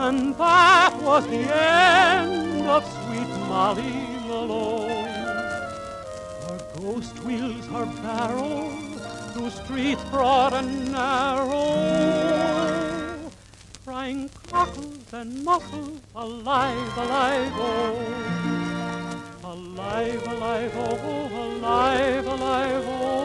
And 0.00 0.34
that 0.36 0.92
was 1.00 1.24
the 1.28 1.36
end 1.36 2.66
of 2.66 2.84
sweet 2.84 3.28
Molly 3.48 4.18
Malone. 4.26 5.06
Her 6.48 6.58
ghost 6.80 7.16
wheels 7.22 7.66
her 7.66 7.86
barrow 8.02 8.70
through 9.32 9.50
streets 9.50 10.02
broad 10.10 10.52
and 10.54 10.90
narrow, 10.90 11.70
crying 13.84 14.28
cockles 14.48 15.12
and 15.12 15.44
mussels, 15.44 16.00
alive, 16.16 16.98
alive, 16.98 17.52
oh. 17.54 17.94
Alive, 19.44 20.26
alive, 20.26 20.72
oh, 20.74 21.28
alive, 21.46 22.26
alive, 22.26 22.84
oh. 22.88 23.19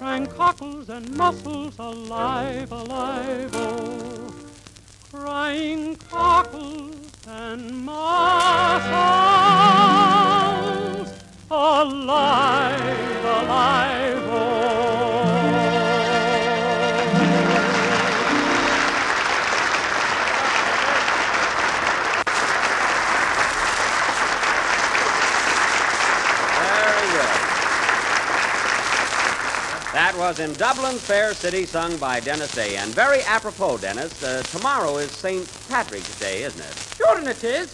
Crying 0.00 0.26
cockles 0.28 0.88
and 0.88 1.14
mussels, 1.14 1.78
alive, 1.78 2.72
alive, 2.72 3.50
oh. 3.52 4.34
Crying 5.12 5.94
cockles 5.96 6.96
and 7.28 7.84
mussels, 7.84 8.00
alive, 11.50 13.24
alive, 13.26 14.22
oh. 14.24 15.19
Was 30.20 30.38
in 30.38 30.52
Dublin's 30.52 31.00
Fair 31.00 31.32
City, 31.32 31.64
sung 31.64 31.96
by 31.96 32.20
Dennis 32.20 32.54
Day. 32.54 32.76
And 32.76 32.94
very 32.94 33.22
apropos, 33.22 33.78
Dennis, 33.78 34.22
uh, 34.22 34.42
tomorrow 34.42 34.98
is 34.98 35.10
St. 35.12 35.50
Patrick's 35.70 36.20
Day, 36.20 36.42
isn't 36.42 36.60
it? 36.60 36.94
Sure 36.94 37.16
and 37.16 37.26
it 37.26 37.42
is. 37.42 37.70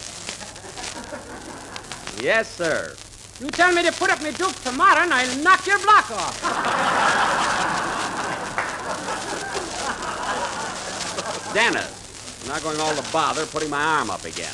Yes, 2.21 2.49
sir. 2.49 2.95
You 3.41 3.49
tell 3.49 3.73
me 3.73 3.83
to 3.83 3.91
put 3.91 4.09
up 4.09 4.21
my 4.21 4.31
duke 4.31 4.55
tomorrow, 4.63 5.01
and 5.01 5.13
I'll 5.13 5.43
knock 5.43 5.67
your 5.67 5.77
block 5.79 6.09
off. 6.09 6.41
Dennis, 11.53 12.39
I'm 12.43 12.47
not 12.47 12.63
going 12.63 12.79
all 12.79 12.95
the 12.95 13.05
bother 13.11 13.45
putting 13.45 13.69
my 13.69 13.83
arm 13.83 14.09
up 14.09 14.23
again. 14.23 14.53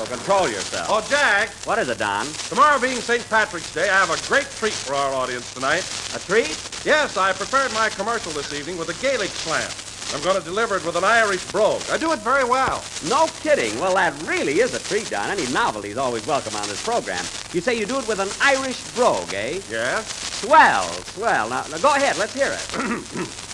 So 0.00 0.06
control 0.06 0.48
yourself. 0.48 0.86
Oh, 0.88 1.06
Jack, 1.10 1.50
What 1.66 1.78
is 1.78 1.90
it, 1.90 1.98
Don? 1.98 2.24
tomorrow 2.48 2.80
being 2.80 3.02
St. 3.02 3.22
Patrick's 3.28 3.70
Day, 3.74 3.90
I 3.90 3.98
have 4.02 4.08
a 4.08 4.28
great 4.28 4.46
treat 4.56 4.72
for 4.72 4.94
our 4.94 5.12
audience 5.12 5.52
tonight. 5.52 5.84
A 6.16 6.18
treat? 6.20 6.56
Yes, 6.86 7.18
I 7.18 7.34
prepared 7.34 7.70
my 7.74 7.90
commercial 7.90 8.32
this 8.32 8.50
evening 8.54 8.78
with 8.78 8.88
a 8.88 8.94
Gaelic 9.02 9.28
slant. 9.28 9.68
I'm 10.14 10.22
going 10.24 10.38
to 10.40 10.42
deliver 10.42 10.78
it 10.78 10.86
with 10.86 10.96
an 10.96 11.04
Irish 11.04 11.44
brogue. 11.52 11.82
I 11.92 11.98
do 11.98 12.12
it 12.12 12.20
very 12.20 12.44
well. 12.44 12.82
No 13.10 13.26
kidding. 13.42 13.78
Well, 13.78 13.94
that 13.96 14.14
really 14.26 14.60
is 14.60 14.72
a 14.72 14.78
treat, 14.78 15.10
Don. 15.10 15.28
Any 15.28 15.46
novelty 15.52 15.90
is 15.90 15.98
always 15.98 16.26
welcome 16.26 16.56
on 16.56 16.66
this 16.66 16.82
program. 16.82 17.22
You 17.52 17.60
say 17.60 17.78
you 17.78 17.84
do 17.84 17.98
it 17.98 18.08
with 18.08 18.20
an 18.20 18.30
Irish 18.40 18.80
brogue, 18.94 19.34
eh? 19.34 19.60
Yes? 19.70 20.08
Swell, 20.40 20.88
swell. 21.12 21.50
Now, 21.50 21.66
now 21.70 21.76
go 21.76 21.94
ahead. 21.94 22.16
Let's 22.16 22.32
hear 22.32 22.50
it. 22.50 23.28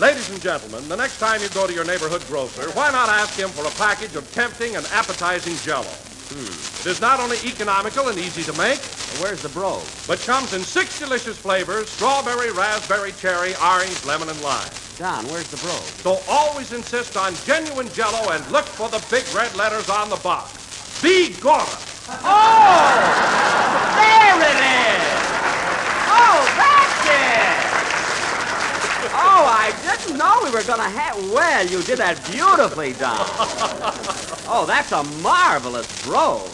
Ladies 0.00 0.30
and 0.30 0.40
gentlemen, 0.40 0.88
the 0.88 0.96
next 0.96 1.18
time 1.18 1.40
you 1.42 1.48
go 1.50 1.66
to 1.66 1.72
your 1.72 1.84
neighborhood 1.84 2.24
grocer, 2.26 2.68
why 2.72 2.90
not 2.90 3.08
ask 3.08 3.38
him 3.38 3.50
for 3.50 3.66
a 3.66 3.70
package 3.72 4.16
of 4.16 4.30
tempting 4.32 4.74
and 4.76 4.86
appetizing 4.86 5.54
jello? 5.56 5.92
It 6.32 6.86
is 6.86 7.00
not 7.00 7.20
only 7.20 7.36
economical 7.44 8.08
and 8.08 8.18
easy 8.18 8.42
to 8.44 8.52
make, 8.56 8.80
Where's 9.20 9.42
the 9.42 9.50
brogue? 9.50 9.84
but 10.08 10.18
comes 10.20 10.54
in 10.54 10.62
six 10.62 10.98
delicious 10.98 11.36
flavors 11.36 11.90
strawberry, 11.90 12.50
raspberry, 12.52 13.12
cherry, 13.12 13.54
orange, 13.62 14.02
lemon, 14.06 14.30
and 14.30 14.40
lime. 14.42 14.70
Don, 14.96 15.24
where's 15.28 15.48
the 15.48 15.58
brogue? 15.58 15.84
So 16.00 16.20
always 16.28 16.72
insist 16.72 17.16
on 17.16 17.34
genuine 17.44 17.88
jello 17.92 18.32
and 18.32 18.50
look 18.50 18.64
for 18.64 18.88
the 18.88 19.04
big 19.10 19.24
red 19.34 19.54
letters 19.56 19.90
on 19.90 20.08
the 20.08 20.16
box. 20.16 20.56
Be 21.02 21.34
Gora. 21.40 21.64
There 22.08 22.18
oh 22.24 22.96
it 24.40 24.58
is! 24.58 25.04
Oh, 26.08 26.40
that's 26.56 27.04
it! 27.06 27.60
Oh, 29.14 29.31
Oh, 29.42 29.44
I 29.44 29.72
didn't 29.82 30.16
know 30.18 30.38
we 30.44 30.50
were 30.52 30.62
going 30.62 30.78
to 30.78 30.88
have. 30.88 31.16
Well, 31.32 31.66
you 31.66 31.82
did 31.82 31.98
that 31.98 32.24
beautifully, 32.30 32.92
Don. 32.92 33.18
Oh, 34.54 34.66
that's 34.66 34.92
a 34.92 35.02
marvelous 35.22 35.86
brogue. 36.04 36.50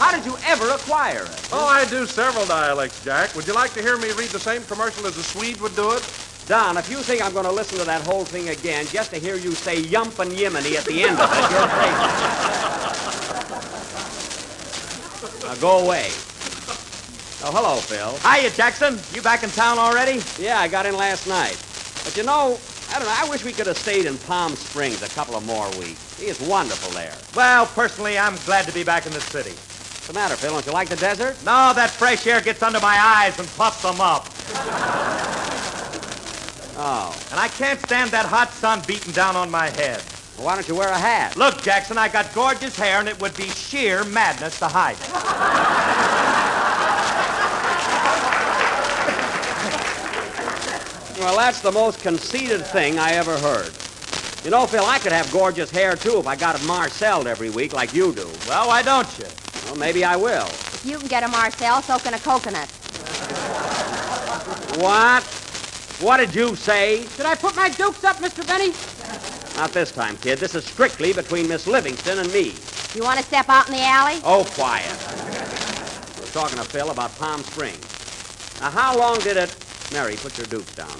How 0.00 0.10
did 0.14 0.24
you 0.26 0.36
ever 0.44 0.68
acquire 0.70 1.22
it? 1.22 1.48
Oh, 1.52 1.66
I 1.66 1.84
do 1.88 2.04
several 2.04 2.44
dialects, 2.46 3.02
Jack. 3.04 3.32
Would 3.36 3.46
you 3.46 3.54
like 3.54 3.72
to 3.74 3.80
hear 3.82 3.96
me 3.96 4.10
read 4.12 4.30
the 4.30 4.40
same 4.40 4.62
commercial 4.64 5.06
as 5.06 5.16
a 5.16 5.22
Swede 5.22 5.60
would 5.60 5.76
do 5.76 5.92
it? 5.92 6.02
Don, 6.48 6.76
if 6.76 6.90
you 6.90 6.96
think 6.96 7.22
I'm 7.24 7.32
going 7.32 7.44
to 7.44 7.52
listen 7.52 7.78
to 7.78 7.84
that 7.84 8.02
whole 8.06 8.24
thing 8.24 8.48
again 8.48 8.86
just 8.86 9.12
to 9.12 9.20
hear 9.20 9.36
you 9.36 9.52
say 9.52 9.78
yump 9.80 10.18
and 10.18 10.32
yiminy 10.32 10.74
at 10.76 10.84
the 10.84 11.04
end 11.04 11.20
of 11.20 11.30
it, 11.32 11.50
you're 11.50 11.68
crazy. 11.78 12.08
Now 15.46 15.54
go 15.56 15.78
away. 15.84 16.08
Oh, 17.44 17.52
hello, 17.54 17.76
Phil. 17.76 18.16
Hiya, 18.28 18.50
Jackson. 18.50 18.98
You 19.14 19.22
back 19.22 19.44
in 19.44 19.50
town 19.50 19.78
already? 19.78 20.20
Yeah, 20.38 20.58
I 20.58 20.66
got 20.66 20.86
in 20.86 20.96
last 20.96 21.28
night. 21.28 21.56
But 22.08 22.16
you 22.16 22.22
know, 22.22 22.58
I 22.88 22.98
don't 22.98 23.06
know, 23.06 23.14
I 23.14 23.28
wish 23.28 23.44
we 23.44 23.52
could 23.52 23.66
have 23.66 23.76
stayed 23.76 24.06
in 24.06 24.16
Palm 24.16 24.56
Springs 24.56 25.02
a 25.02 25.10
couple 25.10 25.36
of 25.36 25.44
more 25.44 25.68
weeks. 25.78 26.18
It's 26.18 26.40
wonderful 26.40 26.90
there. 26.92 27.12
Well, 27.36 27.66
personally, 27.66 28.16
I'm 28.16 28.34
glad 28.46 28.64
to 28.64 28.72
be 28.72 28.82
back 28.82 29.04
in 29.04 29.12
the 29.12 29.20
city. 29.20 29.50
What's 29.50 30.06
the 30.06 30.14
matter, 30.14 30.34
Phil? 30.34 30.52
Don't 30.52 30.64
you 30.64 30.72
like 30.72 30.88
the 30.88 30.96
desert? 30.96 31.36
No, 31.44 31.74
that 31.74 31.90
fresh 31.90 32.26
air 32.26 32.40
gets 32.40 32.62
under 32.62 32.80
my 32.80 32.98
eyes 32.98 33.38
and 33.38 33.46
puffs 33.58 33.82
them 33.82 34.00
up. 34.00 34.26
Oh. 36.80 37.12
And 37.32 37.40
I 37.40 37.48
can't 37.48 37.80
stand 37.80 38.12
that 38.12 38.24
hot 38.24 38.52
sun 38.52 38.80
beating 38.86 39.12
down 39.12 39.34
on 39.34 39.50
my 39.50 39.68
head. 39.68 40.00
Well, 40.36 40.46
why 40.46 40.54
don't 40.54 40.68
you 40.68 40.76
wear 40.76 40.88
a 40.90 40.96
hat? 40.96 41.36
Look, 41.36 41.60
Jackson, 41.60 41.98
I 41.98 42.06
got 42.06 42.32
gorgeous 42.32 42.76
hair, 42.76 43.00
and 43.00 43.08
it 43.08 43.20
would 43.20 43.36
be 43.36 43.48
sheer 43.48 44.04
madness 44.04 44.60
to 44.60 44.68
hide 44.68 44.96
it. 44.96 45.74
Well, 51.18 51.36
that's 51.36 51.60
the 51.60 51.72
most 51.72 52.00
conceited 52.00 52.64
thing 52.66 52.98
I 52.98 53.12
ever 53.12 53.36
heard. 53.38 53.72
You 54.44 54.50
know, 54.52 54.66
Phil, 54.66 54.84
I 54.84 55.00
could 55.00 55.10
have 55.10 55.30
gorgeous 55.32 55.68
hair, 55.68 55.96
too, 55.96 56.18
if 56.18 56.26
I 56.28 56.36
got 56.36 56.54
it 56.54 56.64
marcelled 56.64 57.26
every 57.26 57.50
week 57.50 57.72
like 57.72 57.92
you 57.92 58.14
do. 58.14 58.28
Well, 58.46 58.68
why 58.68 58.82
don't 58.82 59.18
you? 59.18 59.26
Well, 59.64 59.74
maybe 59.76 60.04
I 60.04 60.14
will. 60.14 60.46
If 60.46 60.86
you 60.86 60.96
can 60.98 61.08
get 61.08 61.24
a 61.24 61.28
Marcel, 61.28 61.82
so 61.82 61.98
can 61.98 62.14
a 62.14 62.18
coconut. 62.20 62.68
What? 64.78 65.24
What 66.00 66.18
did 66.18 66.32
you 66.36 66.54
say? 66.54 67.04
Did 67.16 67.26
I 67.26 67.34
put 67.34 67.56
my 67.56 67.68
dukes 67.68 68.04
up, 68.04 68.16
Mr. 68.18 68.46
Benny? 68.46 68.72
Not 69.56 69.72
this 69.72 69.90
time, 69.90 70.16
kid. 70.18 70.38
This 70.38 70.54
is 70.54 70.64
strictly 70.64 71.12
between 71.12 71.48
Miss 71.48 71.66
Livingstone 71.66 72.20
and 72.20 72.32
me. 72.32 72.54
You 72.94 73.02
want 73.02 73.18
to 73.18 73.24
step 73.24 73.48
out 73.48 73.68
in 73.68 73.74
the 73.74 73.82
alley? 73.82 74.20
Oh, 74.22 74.44
quiet. 74.50 74.86
We're 76.20 76.30
talking 76.30 76.58
to 76.58 76.64
Phil 76.64 76.90
about 76.90 77.14
Palm 77.18 77.42
Springs. 77.42 78.60
Now, 78.60 78.70
how 78.70 78.96
long 78.96 79.18
did 79.18 79.36
it... 79.36 79.52
Mary, 79.92 80.16
put 80.16 80.36
your 80.36 80.46
dukes 80.46 80.74
down. 80.74 80.88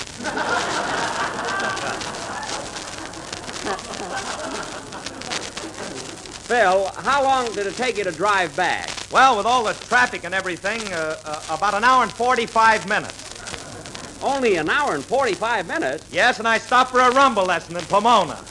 Phil, 6.48 6.90
how 6.96 7.22
long 7.22 7.52
did 7.52 7.66
it 7.66 7.74
take 7.74 7.98
you 7.98 8.04
to 8.04 8.10
drive 8.10 8.56
back? 8.56 8.88
Well, 9.12 9.36
with 9.36 9.44
all 9.44 9.64
the 9.64 9.74
traffic 9.74 10.24
and 10.24 10.34
everything, 10.34 10.80
uh, 10.94 11.16
uh, 11.22 11.42
about 11.50 11.74
an 11.74 11.84
hour 11.84 12.02
and 12.02 12.10
45 12.10 12.88
minutes. 12.88 14.22
Only 14.22 14.56
an 14.56 14.70
hour 14.70 14.94
and 14.94 15.04
45 15.04 15.68
minutes? 15.68 16.06
Yes, 16.10 16.38
and 16.38 16.48
I 16.48 16.56
stopped 16.56 16.90
for 16.90 17.00
a 17.00 17.10
rhumba 17.10 17.46
lesson 17.46 17.76
in 17.76 17.84
Pomona. 17.84 18.42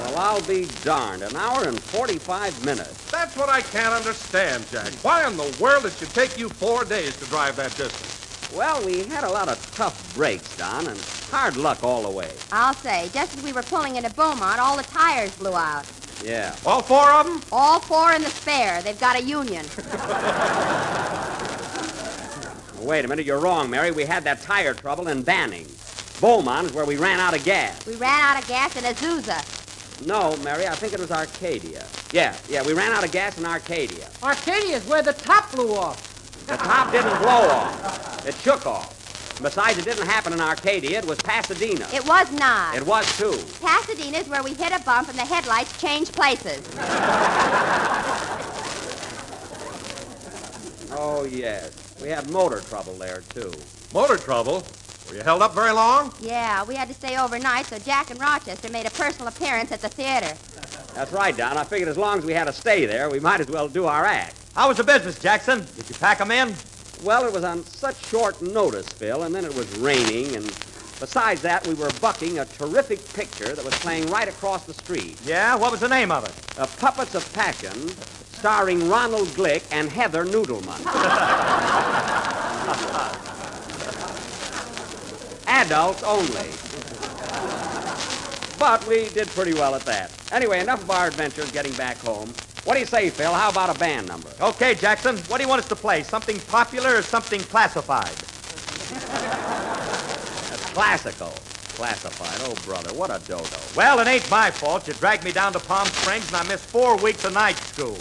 Well, 0.00 0.16
I'll 0.18 0.42
be 0.42 0.66
darned. 0.82 1.22
An 1.22 1.36
hour 1.36 1.68
and 1.68 1.80
45 1.80 2.64
minutes. 2.64 3.10
That's 3.12 3.36
what 3.36 3.48
I 3.48 3.60
can't 3.60 3.94
understand, 3.94 4.68
Jack. 4.68 4.92
Why 5.02 5.24
in 5.28 5.36
the 5.36 5.56
world 5.60 5.86
it 5.86 5.92
should 5.92 6.10
take 6.10 6.36
you 6.36 6.48
four 6.48 6.84
days 6.84 7.16
to 7.18 7.26
drive 7.26 7.54
that 7.56 7.76
distance? 7.76 8.15
Well, 8.54 8.84
we 8.84 9.04
had 9.04 9.24
a 9.24 9.30
lot 9.30 9.48
of 9.48 9.58
tough 9.74 10.14
breaks, 10.14 10.56
Don, 10.56 10.86
and 10.86 10.98
hard 11.30 11.56
luck 11.56 11.82
all 11.82 12.02
the 12.02 12.10
way. 12.10 12.30
I'll 12.52 12.74
say, 12.74 13.10
just 13.12 13.36
as 13.36 13.42
we 13.44 13.52
were 13.52 13.62
pulling 13.62 13.96
into 13.96 14.10
Beaumont, 14.14 14.60
all 14.60 14.76
the 14.76 14.82
tires 14.84 15.34
blew 15.36 15.54
out. 15.54 15.84
Yeah. 16.24 16.54
All 16.64 16.80
four 16.82 17.10
of 17.10 17.26
them? 17.26 17.42
All 17.52 17.80
four 17.80 18.12
in 18.12 18.22
the 18.22 18.30
spare. 18.30 18.80
They've 18.82 18.98
got 18.98 19.16
a 19.16 19.22
union. 19.22 19.66
Wait 22.80 23.04
a 23.04 23.08
minute, 23.08 23.26
you're 23.26 23.40
wrong, 23.40 23.68
Mary. 23.68 23.90
We 23.90 24.04
had 24.04 24.24
that 24.24 24.40
tire 24.42 24.72
trouble 24.72 25.08
in 25.08 25.22
Banning. 25.22 25.66
Beaumont 26.20 26.68
is 26.68 26.72
where 26.72 26.86
we 26.86 26.96
ran 26.96 27.18
out 27.20 27.36
of 27.36 27.44
gas. 27.44 27.84
We 27.84 27.96
ran 27.96 28.20
out 28.20 28.40
of 28.40 28.48
gas 28.48 28.76
in 28.76 28.84
Azusa. 28.84 30.06
No, 30.06 30.36
Mary, 30.38 30.66
I 30.66 30.74
think 30.74 30.92
it 30.92 31.00
was 31.00 31.10
Arcadia. 31.10 31.84
Yeah, 32.12 32.36
yeah, 32.48 32.62
we 32.64 32.74
ran 32.74 32.92
out 32.92 33.04
of 33.04 33.10
gas 33.12 33.38
in 33.38 33.44
Arcadia. 33.44 34.08
Arcadia's 34.22 34.86
where 34.86 35.02
the 35.02 35.12
top 35.14 35.50
blew 35.52 35.74
off. 35.74 36.12
The 36.46 36.56
top 36.56 36.92
didn't 36.92 37.18
blow 37.18 37.48
off. 37.48 37.85
It 38.26 38.34
shook 38.36 38.66
off. 38.66 38.92
Besides, 39.40 39.78
it 39.78 39.84
didn't 39.84 40.06
happen 40.06 40.32
in 40.32 40.40
Arcadia. 40.40 40.98
It 40.98 41.06
was 41.06 41.18
Pasadena. 41.18 41.86
It 41.92 42.06
was 42.06 42.32
not. 42.32 42.74
It 42.74 42.86
was, 42.86 43.06
too. 43.18 43.32
Pasadena's 43.60 44.28
where 44.28 44.42
we 44.42 44.54
hit 44.54 44.72
a 44.72 44.82
bump 44.84 45.08
and 45.08 45.18
the 45.18 45.24
headlights 45.24 45.78
changed 45.80 46.12
places. 46.12 46.62
Oh, 50.98 51.24
yes. 51.24 51.72
We 52.00 52.08
had 52.08 52.30
motor 52.30 52.60
trouble 52.60 52.94
there, 52.94 53.22
too. 53.28 53.52
Motor 53.92 54.16
trouble? 54.16 54.64
Were 55.08 55.16
you 55.16 55.22
held 55.22 55.42
up 55.42 55.54
very 55.54 55.72
long? 55.72 56.12
Yeah, 56.20 56.64
we 56.64 56.74
had 56.74 56.88
to 56.88 56.94
stay 56.94 57.18
overnight, 57.18 57.66
so 57.66 57.78
Jack 57.78 58.10
and 58.10 58.18
Rochester 58.18 58.70
made 58.70 58.86
a 58.86 58.90
personal 58.90 59.28
appearance 59.28 59.72
at 59.72 59.82
the 59.82 59.88
theater. 59.90 60.32
That's 60.94 61.12
right, 61.12 61.36
Don. 61.36 61.58
I 61.58 61.64
figured 61.64 61.88
as 61.90 61.98
long 61.98 62.18
as 62.18 62.24
we 62.24 62.32
had 62.32 62.44
to 62.44 62.52
stay 62.52 62.86
there, 62.86 63.10
we 63.10 63.20
might 63.20 63.40
as 63.40 63.48
well 63.48 63.68
do 63.68 63.84
our 63.84 64.06
act. 64.06 64.36
How 64.54 64.68
was 64.68 64.78
the 64.78 64.84
business, 64.84 65.18
Jackson? 65.18 65.66
Did 65.76 65.88
you 65.88 65.94
pack 65.96 66.20
'em 66.20 66.30
in? 66.30 66.54
Well, 67.02 67.26
it 67.26 67.32
was 67.32 67.44
on 67.44 67.64
such 67.64 67.96
short 68.06 68.40
notice, 68.42 68.88
Phil, 68.88 69.22
and 69.22 69.34
then 69.34 69.44
it 69.44 69.54
was 69.54 69.70
raining, 69.78 70.34
and 70.34 70.44
besides 70.98 71.42
that, 71.42 71.66
we 71.66 71.74
were 71.74 71.90
bucking 72.00 72.38
a 72.38 72.44
terrific 72.44 73.06
picture 73.12 73.54
that 73.54 73.64
was 73.64 73.74
playing 73.74 74.10
right 74.10 74.28
across 74.28 74.64
the 74.64 74.74
street. 74.74 75.18
Yeah, 75.24 75.54
what 75.56 75.70
was 75.70 75.80
the 75.80 75.88
name 75.88 76.10
of 76.10 76.24
it? 76.24 76.58
Uh, 76.58 76.66
Puppets 76.78 77.14
of 77.14 77.30
Passion, 77.32 77.88
starring 78.32 78.88
Ronald 78.88 79.28
Glick 79.28 79.62
and 79.70 79.88
Heather 79.88 80.24
Noodleman. 80.24 80.76
Adults 85.46 86.02
only. 86.02 86.50
But 88.58 88.86
we 88.86 89.08
did 89.10 89.28
pretty 89.28 89.54
well 89.54 89.74
at 89.74 89.82
that. 89.82 90.10
Anyway, 90.32 90.60
enough 90.60 90.82
of 90.82 90.90
our 90.90 91.06
adventures 91.06 91.50
getting 91.52 91.72
back 91.74 91.98
home. 91.98 92.32
What 92.66 92.74
do 92.74 92.80
you 92.80 92.86
say, 92.86 93.10
Phil? 93.10 93.32
How 93.32 93.48
about 93.48 93.74
a 93.74 93.78
band 93.78 94.08
number? 94.08 94.28
Okay, 94.40 94.74
Jackson, 94.74 95.18
what 95.28 95.36
do 95.36 95.44
you 95.44 95.48
want 95.48 95.60
us 95.60 95.68
to 95.68 95.76
play? 95.76 96.02
Something 96.02 96.40
popular 96.48 96.96
or 96.96 97.02
something 97.02 97.40
classified? 97.42 98.10
Classical. 100.74 101.32
Classified. 101.76 102.40
Oh, 102.40 102.56
brother, 102.66 102.92
what 102.92 103.10
a 103.10 103.24
dodo. 103.24 103.56
Well, 103.76 104.00
it 104.00 104.08
ain't 104.08 104.28
my 104.32 104.50
fault. 104.50 104.88
You 104.88 104.94
dragged 104.94 105.22
me 105.22 105.30
down 105.30 105.52
to 105.52 105.60
Palm 105.60 105.86
Springs 105.86 106.26
and 106.26 106.38
I 106.38 106.42
missed 106.48 106.64
four 106.64 106.96
weeks 106.96 107.24
of 107.24 107.34
night 107.34 107.56
school. 107.56 107.96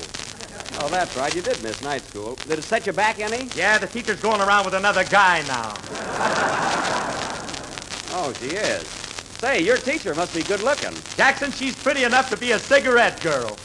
Oh, 0.79 0.89
that's 0.89 1.15
right. 1.15 1.34
You 1.36 1.43
did 1.43 1.62
miss 1.62 1.84
night 1.84 2.01
school. 2.01 2.34
Did 2.48 2.57
it 2.57 2.63
set 2.63 2.88
you 2.88 2.93
back 2.93 3.19
any? 3.19 3.48
Yeah, 3.55 3.77
the 3.77 3.86
teacher's 3.86 4.19
going 4.19 4.41
around 4.41 4.65
with 4.65 4.74
another 4.74 5.03
guy 5.03 5.43
now. 5.48 5.75
Oh, 8.17 8.34
she 8.39 8.48
is. 8.48 8.81
Say, 9.37 9.61
your 9.61 9.77
teacher 9.77 10.16
must 10.16 10.33
be 10.33 10.42
good 10.42 10.63
looking. 10.63 10.96
Jackson, 11.16 11.51
she's 11.51 11.75
pretty 11.75 12.03
enough 12.03 12.31
to 12.31 12.37
be 12.37 12.53
a 12.53 12.57
cigarette 12.59 13.22
girl. 13.22 13.55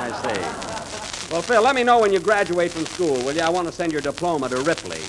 I 0.00 0.08
see. 0.22 1.30
Well, 1.30 1.42
Phil, 1.42 1.60
let 1.62 1.74
me 1.74 1.84
know 1.84 2.00
when 2.00 2.10
you 2.10 2.20
graduate 2.20 2.70
from 2.70 2.86
school, 2.86 3.22
will 3.22 3.34
you? 3.34 3.42
I 3.42 3.50
want 3.50 3.68
to 3.68 3.72
send 3.72 3.92
your 3.92 4.00
diploma 4.00 4.48
to 4.48 4.56
Ripley. 4.62 5.00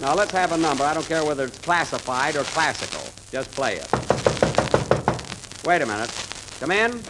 Now, 0.00 0.14
let's 0.14 0.32
have 0.32 0.50
a 0.50 0.56
number. 0.56 0.82
I 0.82 0.94
don't 0.94 1.06
care 1.06 1.24
whether 1.24 1.44
it's 1.44 1.58
classified 1.58 2.34
or 2.34 2.42
classical. 2.42 3.00
Just 3.30 3.52
play 3.52 3.76
it. 3.76 3.88
Wait 5.64 5.80
a 5.80 5.86
minute. 5.86 6.10
Come 6.58 6.72
in. 6.72 7.00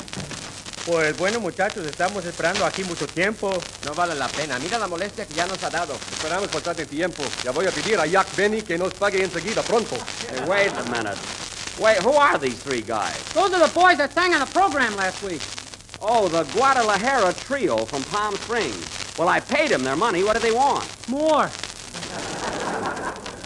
Pues 0.84 1.16
bueno, 1.16 1.40
muchachos, 1.40 1.84
estamos 1.86 2.24
esperando 2.26 2.64
aquí 2.66 2.84
mucho 2.84 3.06
tiempo. 3.06 3.50
No 3.86 3.94
vale 3.94 4.14
la 4.14 4.28
pena. 4.28 4.58
Mira 4.58 4.78
la 4.78 4.86
molestia 4.86 5.24
que 5.24 5.34
ya 5.34 5.46
nos 5.46 5.60
ha 5.64 5.70
dado. 5.70 5.94
Esperamos 5.94 6.52
bastante 6.52 6.84
tiempo. 6.84 7.24
Ya 7.42 7.50
voy 7.50 7.66
a 7.66 7.70
pedir 7.70 7.98
a 7.98 8.06
Jack 8.06 8.36
Benny 8.36 8.60
que 8.60 8.76
nos 8.76 8.92
pague 8.92 9.24
enseguida, 9.24 9.62
pronto. 9.62 9.96
Hey, 10.30 10.44
wait 10.46 10.72
a 10.72 10.84
minute. 10.90 11.18
Wait, 11.80 11.98
who 12.02 12.12
are 12.12 12.38
these 12.38 12.62
three 12.62 12.82
guys? 12.82 13.18
Those 13.32 13.52
are 13.54 13.66
the 13.66 13.74
boys 13.74 13.96
that 13.96 14.12
sang 14.12 14.34
on 14.34 14.40
the 14.40 14.46
program 14.46 14.94
last 14.96 15.22
week. 15.22 15.42
Oh, 16.00 16.28
the 16.28 16.44
Guadalajara 16.52 17.32
Trio 17.32 17.84
from 17.84 18.02
Palm 18.04 18.34
Springs. 18.36 19.16
Well, 19.18 19.28
I 19.28 19.40
paid 19.40 19.70
them 19.70 19.82
their 19.82 19.96
money. 19.96 20.22
What 20.22 20.34
do 20.34 20.40
they 20.40 20.52
want? 20.52 20.86
More. 21.08 21.50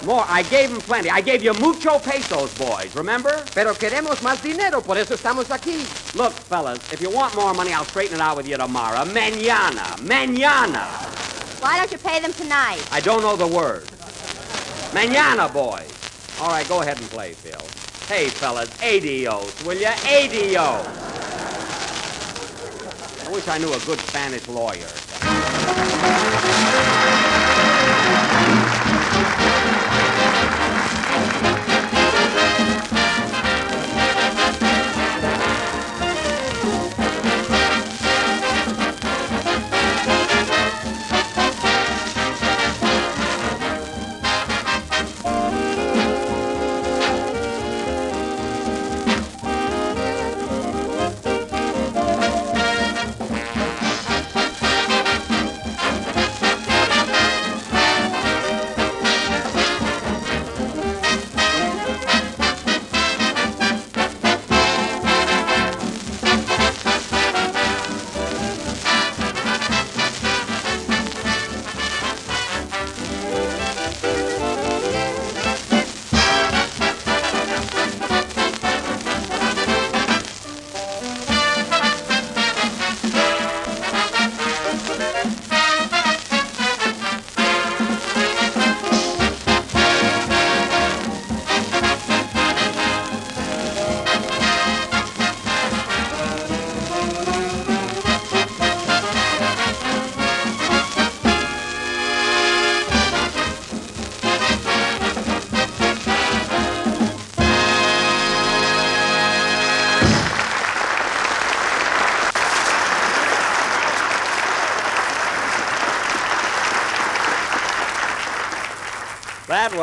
More. 0.05 0.25
I 0.27 0.43
gave 0.51 0.71
them 0.71 0.81
plenty. 0.81 1.11
I 1.11 1.21
gave 1.21 1.43
you 1.45 1.55
mucho 1.55 1.99
pesos, 1.99 2.53
boys. 2.59 2.95
Remember? 2.97 3.45
Pero 3.55 3.75
queremos 3.75 4.21
más 4.23 4.43
dinero, 4.43 4.81
por 4.81 4.97
eso 4.97 5.15
estamos 5.15 5.45
aquí. 5.51 5.85
Look, 6.17 6.33
fellas, 6.33 6.79
if 6.93 7.01
you 7.01 7.11
want 7.11 7.35
more 7.37 7.55
money, 7.55 7.73
I'll 7.73 7.85
straighten 7.85 8.17
it 8.17 8.21
out 8.21 8.37
with 8.37 8.49
you 8.49 8.57
tomorrow. 8.57 9.05
Mañana. 9.05 9.97
Mañana. 10.01 10.87
Why 11.61 11.79
don't 11.79 11.93
you 11.93 11.99
pay 11.99 12.21
them 12.21 12.33
tonight? 12.33 12.83
I 12.91 13.01
don't 13.01 13.21
know 13.21 13.37
the 13.37 13.47
word. 13.47 13.85
Mañana, 14.93 15.53
boys. 15.53 15.93
All 16.41 16.49
right, 16.49 16.67
go 16.69 16.81
ahead 16.81 16.99
and 16.99 17.09
play, 17.11 17.35
Phil. 17.35 17.61
Hey, 18.09 18.29
fellas, 18.29 18.71
adios, 18.83 19.63
will 19.65 19.79
you? 19.79 19.87
Adios. 19.87 21.20
I 23.31 23.33
wish 23.33 23.47
I 23.47 23.59
knew 23.59 23.73
a 23.73 23.79
good 23.87 24.01
Spanish 24.09 24.49
lawyer. 24.49 25.00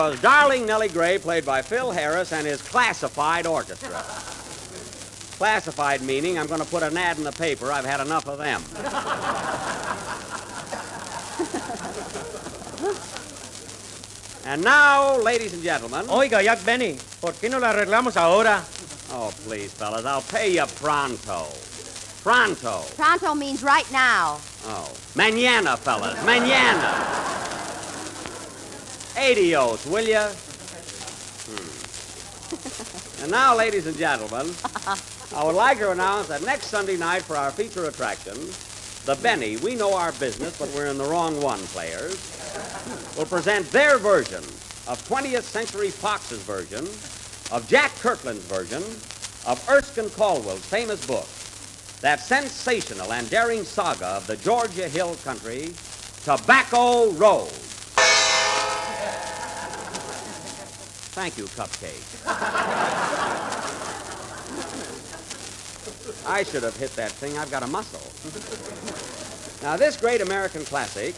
was 0.10 0.22
Darling 0.22 0.66
Nellie 0.66 0.88
Gray, 0.88 1.18
played 1.18 1.46
by 1.46 1.62
Phil 1.62 1.92
Harris 1.92 2.32
and 2.32 2.48
his 2.48 2.62
classified 2.62 3.46
orchestra. 3.46 3.90
classified 5.38 6.02
meaning 6.02 6.40
I'm 6.40 6.48
going 6.48 6.62
to 6.62 6.68
put 6.68 6.82
an 6.82 6.96
ad 6.96 7.18
in 7.18 7.26
the 7.26 7.34
paper. 7.34 7.72
I've 7.74 7.84
had 7.86 8.00
enough 8.00 8.26
of 8.28 8.38
them. 8.38 8.64
and 14.52 14.64
now, 14.64 15.18
ladies 15.18 15.54
and 15.54 15.62
gentlemen. 15.62 16.06
Oiga, 16.06 16.42
Jack 16.42 16.64
Benny, 16.64 16.98
¿por 17.20 17.34
qué 17.34 17.50
no 17.50 17.60
la 17.60 17.74
arreglamos 17.74 18.16
ahora? 18.16 18.64
Oh, 19.12 19.34
please, 19.46 19.74
fellas, 19.74 20.06
I'll 20.06 20.22
pay 20.22 20.54
you 20.54 20.66
pronto. 20.82 21.48
Pronto. 22.24 22.84
Pronto 22.96 23.36
means 23.36 23.62
right 23.62 23.90
now. 23.92 24.40
Oh. 24.66 24.90
Mañana, 25.16 25.78
fellas. 25.78 26.18
Mañana. 26.24 27.37
Adios, 29.18 29.86
will 29.88 30.08
you? 30.08 30.20
Hmm. 31.50 33.24
and 33.24 33.32
now, 33.32 33.56
ladies 33.56 33.88
and 33.88 33.98
gentlemen, 33.98 34.54
I 35.36 35.44
would 35.44 35.56
like 35.56 35.80
to 35.80 35.92
announce 35.92 36.28
that 36.28 36.44
next 36.44 36.68
Sunday 36.68 36.98
night 36.98 37.24
for 37.24 37.36
our 37.36 37.50
feature 37.50 37.86
attraction, 37.86 38.38
the 39.06 39.16
Benny, 39.24 39.58
we 39.58 39.74
know 39.74 39.96
our 39.96 40.12
business, 40.14 40.58
but 40.60 40.70
we're 40.76 40.86
in 40.86 41.00
the 41.00 41.06
wrong 41.06 41.42
one 41.42 41.60
players, 41.68 42.14
will 43.18 43.26
present 43.26 43.70
their 43.72 43.98
version 43.98 44.44
of 44.88 45.04
20th 45.10 45.44
Century 45.44 45.90
Fox's 45.90 46.42
version, 46.44 46.86
of 47.52 47.66
Jack 47.68 47.96
Kirkland's 47.96 48.44
version, 48.46 48.84
of 49.48 49.66
Erskine 49.68 50.10
Caldwell's 50.12 50.66
famous 50.66 51.04
book, 51.08 51.28
that 52.02 52.20
sensational 52.20 53.12
and 53.12 53.28
daring 53.32 53.64
saga 53.64 54.06
of 54.06 54.28
the 54.28 54.38
Georgia 54.38 54.88
Hill 54.88 55.16
Country, 55.24 55.74
Tobacco 56.24 57.10
Road. 57.14 57.52
Thank 61.18 61.36
you, 61.36 61.46
Cupcake. 61.46 61.98
I 66.28 66.44
should 66.44 66.62
have 66.62 66.78
hit 66.78 66.92
that 66.92 67.10
thing. 67.10 67.36
I've 67.40 67.50
got 67.50 67.64
a 67.64 67.68
muscle. 67.68 68.06
now, 69.64 69.78
this 69.78 69.98
great 69.98 70.22
American 70.22 70.64
classic 70.64 71.16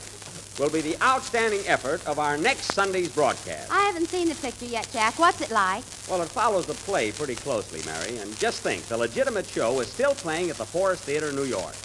will 0.58 0.70
be 0.70 0.80
the 0.80 0.96
outstanding 1.04 1.60
effort 1.68 2.08
of 2.08 2.18
our 2.18 2.38
next 2.38 2.72
Sunday's 2.72 3.10
broadcast. 3.14 3.70
I 3.70 3.82
haven't 3.82 4.08
seen 4.08 4.30
the 4.30 4.36
picture 4.36 4.68
yet, 4.68 4.88
Jack. 4.94 5.20
What's 5.20 5.42
it 5.42 5.52
like? 5.52 5.84
Well, 6.10 6.22
it 6.22 6.30
follows 6.30 6.66
the 6.66 6.76
play 6.76 7.12
pretty 7.12 7.36
closely, 7.36 7.82
Mary. 7.86 8.20
And 8.20 8.40
just 8.40 8.62
think, 8.62 8.84
the 8.84 8.96
legitimate 8.96 9.48
show 9.48 9.82
is 9.82 9.92
still 9.92 10.16
playing 10.16 10.50
at 10.50 10.56
the 10.56 10.66
Forrest 10.66 11.04
Theater, 11.04 11.28
in 11.28 11.36
New 11.36 11.44
York. 11.44 11.76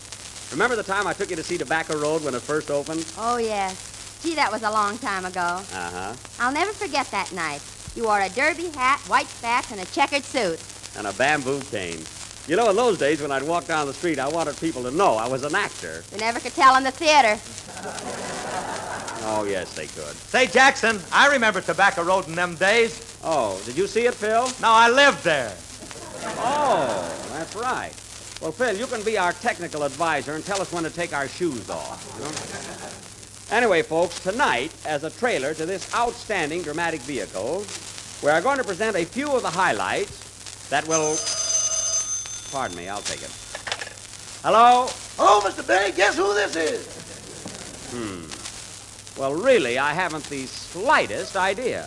Remember 0.52 0.76
the 0.76 0.84
time 0.84 1.08
I 1.08 1.14
took 1.14 1.30
you 1.30 1.36
to 1.36 1.42
see 1.42 1.58
Tobacco 1.58 1.98
Road 1.98 2.22
when 2.22 2.36
it 2.36 2.42
first 2.42 2.70
opened? 2.70 3.12
Oh, 3.18 3.38
yes. 3.38 4.20
Gee, 4.22 4.36
that 4.36 4.52
was 4.52 4.62
a 4.62 4.70
long 4.70 4.98
time 4.98 5.24
ago. 5.24 5.40
Uh 5.40 5.90
huh. 5.90 6.14
I'll 6.38 6.52
never 6.52 6.72
forget 6.72 7.10
that 7.10 7.32
night. 7.32 7.60
You 7.94 8.04
wore 8.04 8.20
a 8.20 8.28
derby 8.28 8.68
hat, 8.70 9.00
white 9.08 9.26
spats, 9.28 9.70
and 9.70 9.80
a 9.80 9.84
checkered 9.86 10.24
suit. 10.24 10.60
And 10.96 11.06
a 11.06 11.12
bamboo 11.12 11.60
cane. 11.70 12.02
You 12.46 12.56
know, 12.56 12.68
in 12.70 12.76
those 12.76 12.98
days 12.98 13.22
when 13.22 13.30
I'd 13.32 13.42
walk 13.42 13.66
down 13.66 13.86
the 13.86 13.94
street, 13.94 14.18
I 14.18 14.28
wanted 14.28 14.56
people 14.58 14.82
to 14.82 14.90
know 14.90 15.14
I 15.14 15.28
was 15.28 15.44
an 15.44 15.54
actor. 15.54 16.02
They 16.10 16.18
never 16.18 16.40
could 16.40 16.54
tell 16.54 16.76
in 16.76 16.84
the 16.84 16.90
theater. 16.90 17.38
Oh, 19.26 19.44
yes, 19.44 19.74
they 19.74 19.86
could. 19.86 20.14
Say, 20.14 20.46
Jackson, 20.46 21.00
I 21.10 21.32
remember 21.32 21.62
Tobacco 21.62 22.02
Road 22.04 22.28
in 22.28 22.34
them 22.34 22.56
days. 22.56 23.16
Oh, 23.24 23.58
did 23.64 23.74
you 23.74 23.86
see 23.86 24.04
it, 24.04 24.12
Phil? 24.12 24.46
No, 24.60 24.68
I 24.68 24.90
lived 24.90 25.24
there. 25.24 25.56
Oh, 26.40 27.10
that's 27.32 27.56
right. 27.56 27.92
Well, 28.42 28.52
Phil, 28.52 28.76
you 28.76 28.86
can 28.86 29.02
be 29.02 29.16
our 29.16 29.32
technical 29.32 29.82
advisor 29.82 30.34
and 30.34 30.44
tell 30.44 30.60
us 30.60 30.70
when 30.72 30.84
to 30.84 30.90
take 30.90 31.14
our 31.14 31.26
shoes 31.26 31.70
off. 31.70 32.04
you 32.18 32.24
know? 32.24 32.30
Anyway, 33.50 33.82
folks, 33.82 34.18
tonight, 34.20 34.72
as 34.86 35.04
a 35.04 35.10
trailer 35.10 35.52
to 35.54 35.66
this 35.66 35.94
outstanding 35.94 36.62
dramatic 36.62 37.00
vehicle, 37.02 37.64
we 38.22 38.30
are 38.30 38.40
going 38.40 38.56
to 38.56 38.64
present 38.64 38.96
a 38.96 39.04
few 39.04 39.30
of 39.32 39.42
the 39.42 39.50
highlights 39.50 40.68
that 40.70 40.86
will. 40.88 41.16
Pardon 42.50 42.76
me, 42.76 42.88
I'll 42.88 43.02
take 43.02 43.22
it. 43.22 43.30
Hello? 44.42 44.86
Oh, 45.18 45.42
Mr. 45.44 45.66
Benny, 45.66 45.92
guess 45.92 46.16
who 46.16 46.32
this 46.34 46.56
is? 46.56 46.86
Hmm. 47.92 49.20
Well, 49.20 49.34
really, 49.34 49.78
I 49.78 49.92
haven't 49.92 50.24
the 50.24 50.46
slightest 50.46 51.36
idea. 51.36 51.86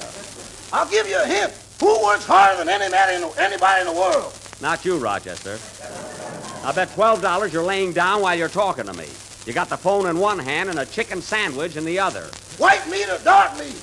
I'll 0.71 0.89
give 0.89 1.07
you 1.09 1.21
a 1.21 1.25
hint. 1.25 1.53
Who 1.79 2.03
works 2.03 2.25
harder 2.25 2.57
than 2.57 2.69
anybody 2.69 3.15
in 3.15 3.21
the, 3.21 3.29
anybody 3.41 3.81
in 3.81 3.87
the 3.87 3.99
world? 3.99 4.33
Not 4.61 4.85
you, 4.85 4.97
Rochester. 4.97 5.57
I 6.65 6.71
bet 6.71 6.89
$12 6.89 7.51
you're 7.51 7.63
laying 7.63 7.93
down 7.93 8.21
while 8.21 8.35
you're 8.35 8.47
talking 8.47 8.85
to 8.85 8.93
me. 8.93 9.07
You 9.47 9.53
got 9.53 9.69
the 9.69 9.77
phone 9.77 10.07
in 10.07 10.19
one 10.19 10.39
hand 10.39 10.69
and 10.69 10.77
a 10.77 10.85
chicken 10.85 11.21
sandwich 11.21 11.77
in 11.77 11.85
the 11.85 11.97
other. 11.97 12.25
White 12.57 12.85
meat 12.89 13.07
or 13.07 13.17
dark 13.19 13.57
meat? 13.57 13.79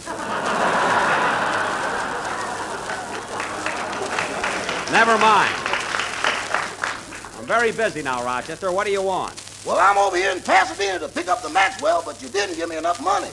Never 4.92 5.16
mind. 5.16 5.54
I'm 7.38 7.46
very 7.46 7.72
busy 7.72 8.02
now, 8.02 8.22
Rochester. 8.22 8.70
What 8.72 8.84
do 8.84 8.92
you 8.92 9.00
want? 9.00 9.42
Well, 9.64 9.78
I'm 9.78 9.96
over 9.96 10.18
here 10.18 10.32
in 10.32 10.42
Pasadena 10.42 10.98
to 10.98 11.08
pick 11.08 11.28
up 11.28 11.40
the 11.40 11.48
Maxwell, 11.48 12.02
but 12.04 12.20
you 12.20 12.28
didn't 12.28 12.56
give 12.56 12.68
me 12.68 12.76
enough 12.76 13.02
money. 13.02 13.30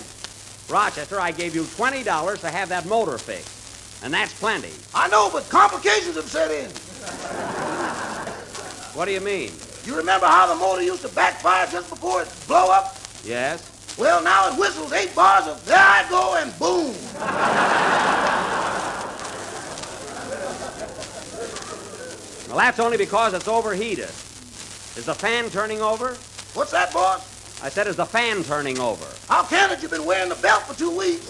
Rochester, 0.70 1.20
I 1.20 1.32
gave 1.32 1.54
you 1.54 1.64
$20 1.64 2.40
to 2.40 2.50
have 2.50 2.70
that 2.70 2.86
motor 2.86 3.18
fixed. 3.18 4.06
And 4.06 4.14
that's 4.14 4.34
plenty. 4.40 4.72
I 4.96 5.10
know, 5.10 5.30
but 5.34 5.50
complications 5.50 6.16
have 6.16 6.30
set 6.30 6.50
in. 6.50 6.70
What 8.96 9.04
do 9.04 9.12
you 9.12 9.20
mean? 9.20 9.52
You 9.86 9.96
remember 9.96 10.28
how 10.28 10.48
the 10.48 10.56
motor 10.56 10.84
used 10.84 11.02
to 11.02 11.10
backfire 11.10 11.68
just 11.68 11.90
before 11.90 12.22
it 12.22 12.34
blow 12.48 12.72
up? 12.72 12.98
Yes? 13.24 13.96
Well, 13.98 14.24
now 14.24 14.50
it 14.52 14.60
whistles 14.60 14.94
eight 14.94 15.14
bars 15.16 15.48
of 15.48 15.64
there 15.66 15.78
I 15.78 16.06
go 16.10 16.36
and 16.38 16.58
boom. 16.60 18.02
Well, 22.48 22.58
that's 22.58 22.80
only 22.80 22.98
because 22.98 23.34
it's 23.34 23.48
overheated. 23.48 24.10
Is 24.98 25.06
the 25.06 25.16
fan 25.16 25.50
turning 25.50 25.82
over? 25.82 26.18
What's 26.54 26.72
that, 26.72 26.92
boss? 26.94 27.64
I 27.64 27.70
said, 27.70 27.88
is 27.88 27.96
the 27.96 28.06
fan 28.06 28.44
turning 28.44 28.78
over? 28.78 29.06
How 29.28 29.44
can 29.44 29.72
it? 29.72 29.82
You've 29.82 29.92
been 29.92 30.06
wearing 30.06 30.30
the 30.30 30.36
belt 30.36 30.64
for 30.64 30.78
two 30.78 30.90
weeks. 30.96 31.30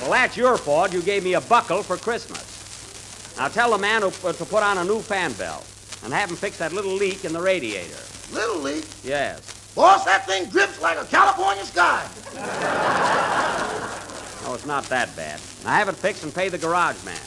Well, 0.00 0.10
that's 0.12 0.36
your 0.36 0.56
fault. 0.56 0.92
You 0.92 1.02
gave 1.02 1.24
me 1.24 1.34
a 1.34 1.40
buckle 1.40 1.82
for 1.82 1.96
Christmas. 1.96 3.36
Now 3.36 3.48
tell 3.48 3.70
the 3.72 3.78
man 3.78 4.02
who, 4.02 4.08
uh, 4.26 4.32
to 4.32 4.44
put 4.44 4.62
on 4.62 4.78
a 4.78 4.84
new 4.84 5.00
fan 5.00 5.32
belt 5.34 5.66
and 6.04 6.12
have 6.12 6.30
him 6.30 6.36
fix 6.36 6.58
that 6.58 6.72
little 6.72 6.92
leak 6.92 7.24
in 7.24 7.32
the 7.32 7.40
radiator. 7.40 7.96
Little 8.32 8.58
leak? 8.58 8.84
Yes. 9.04 9.72
Boss, 9.74 10.04
that 10.04 10.26
thing 10.26 10.46
drips 10.46 10.80
like 10.80 10.98
a 10.98 11.04
California 11.04 11.64
sky. 11.64 12.06
Oh, 14.46 14.54
it's 14.54 14.66
not 14.66 14.82
that 14.84 15.14
bad. 15.14 15.38
I 15.64 15.78
have 15.78 15.88
it 15.88 15.94
fixed 15.94 16.24
and 16.24 16.34
pay 16.34 16.48
the 16.48 16.58
garage 16.58 16.96
man. 17.04 17.20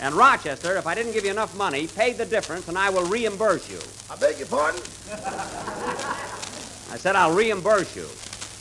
And 0.00 0.12
Rochester, 0.12 0.76
if 0.76 0.88
I 0.88 0.94
didn't 0.96 1.12
give 1.12 1.24
you 1.24 1.30
enough 1.30 1.56
money, 1.56 1.86
pay 1.86 2.12
the 2.12 2.26
difference 2.26 2.66
and 2.66 2.76
I 2.76 2.90
will 2.90 3.04
reimburse 3.04 3.70
you. 3.70 3.78
I 4.10 4.16
beg 4.16 4.38
your 4.38 4.48
pardon? 4.48 4.80
I 6.90 6.96
said 6.96 7.14
I'll 7.14 7.32
reimburse 7.32 7.94
you. 7.94 8.08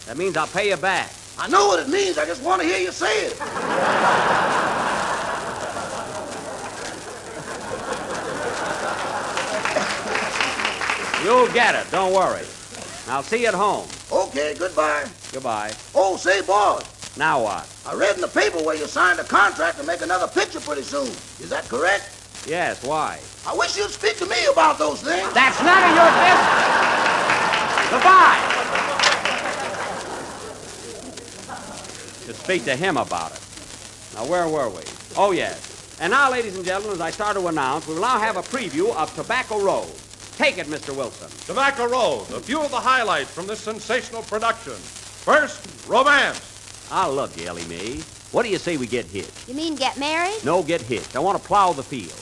That 0.06 0.18
means 0.18 0.38
I'll 0.38 0.46
pay 0.46 0.70
you 0.70 0.78
back. 0.78 1.12
I 1.40 1.48
know 1.48 1.68
what 1.68 1.80
it 1.80 1.90
means. 1.90 2.18
I 2.18 2.26
just 2.26 2.44
want 2.44 2.62
to 2.62 2.68
hear 2.68 2.80
you 2.80 2.92
say 2.92 3.26
it. 3.28 3.34
You'll 11.24 11.48
get 11.54 11.74
it. 11.74 11.90
Don't 11.90 12.14
worry. 12.14 12.44
I'll 13.08 13.24
see 13.24 13.42
you 13.42 13.48
at 13.48 13.54
home. 13.54 13.88
Okay, 14.12 14.56
goodbye. 14.60 15.06
Goodbye. 15.32 15.72
Oh, 15.96 16.18
say, 16.18 16.42
boss, 16.42 16.84
Now 17.18 17.42
what? 17.44 17.66
I 17.86 17.94
read 17.96 18.16
in 18.16 18.22
the 18.22 18.28
paper 18.28 18.58
where 18.62 18.76
you 18.76 18.86
signed 18.88 19.20
a 19.20 19.24
contract 19.24 19.78
to 19.78 19.84
make 19.86 20.02
another 20.02 20.28
picture 20.28 20.60
pretty 20.60 20.82
soon. 20.84 21.08
Is 21.40 21.50
that 21.50 21.64
correct? 21.70 22.10
Yes, 22.46 22.84
why? 22.84 23.20
I 23.48 23.56
wish 23.56 23.78
you'd 23.78 23.90
speak 23.90 24.18
to 24.18 24.26
me 24.26 24.36
about 24.52 24.78
those 24.78 25.02
things. 25.02 25.32
That's 25.34 25.62
none 25.64 25.84
of 25.84 25.96
your 25.96 26.12
business. 26.12 27.90
Goodbye. 27.90 28.63
To 32.26 32.34
speak 32.34 32.64
to 32.66 32.76
him 32.76 32.96
about 32.96 33.34
it. 33.34 33.42
Now, 34.16 34.26
where 34.26 34.48
were 34.48 34.70
we? 34.70 34.84
Oh, 35.18 35.32
yes. 35.32 35.98
And 36.00 36.12
now, 36.12 36.32
ladies 36.32 36.56
and 36.56 36.64
gentlemen, 36.64 36.94
as 36.94 37.02
I 37.02 37.12
start 37.12 37.36
to 37.36 37.48
announce, 37.48 37.86
we 37.86 37.96
will 37.96 38.02
now 38.02 38.18
have 38.18 38.38
a 38.38 38.42
preview 38.42 38.96
of 38.96 39.14
Tobacco 39.14 39.60
Road. 39.60 39.92
Take 40.38 40.58
it, 40.58 40.68
Mr. 40.68 40.96
Wilson. 40.96 41.30
Tobacco 41.46 41.86
Road, 41.86 42.32
a 42.32 42.40
few 42.40 42.62
of 42.62 42.72
the 42.72 42.80
highlights 42.80 43.30
from 43.30 43.46
this 43.46 43.60
sensational 43.60 44.22
production. 44.24 44.74
First, 44.74 45.68
romance. 45.88 46.88
I 46.92 47.08
love 47.08 47.40
you, 47.40 47.48
Ellie 47.48 47.66
Mae. 47.66 48.00
What 48.32 48.44
do 48.44 48.50
you 48.50 48.58
say 48.58 48.78
we 48.78 48.88
get 48.88 49.06
hitched? 49.06 49.48
You 49.50 49.54
mean 49.54 49.76
get 49.76 49.98
married? 50.00 50.44
No, 50.46 50.64
get 50.64 50.82
hitched. 50.82 51.16
I 51.16 51.20
want 51.20 51.42
to 51.42 51.48
plow 51.48 51.74
the 51.74 51.84
field. 51.84 52.14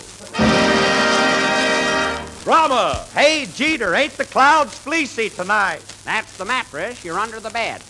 Drama. 2.44 3.06
Hey, 3.14 3.46
Jeeter, 3.54 3.94
ain't 3.94 4.14
the 4.14 4.26
clouds 4.26 4.76
fleecy 4.78 5.30
tonight? 5.30 5.82
That's 6.06 6.38
the 6.38 6.46
mattress. 6.46 7.06
You're 7.06 7.20
under 7.20 7.40
the 7.40 7.52
bed. 7.52 7.84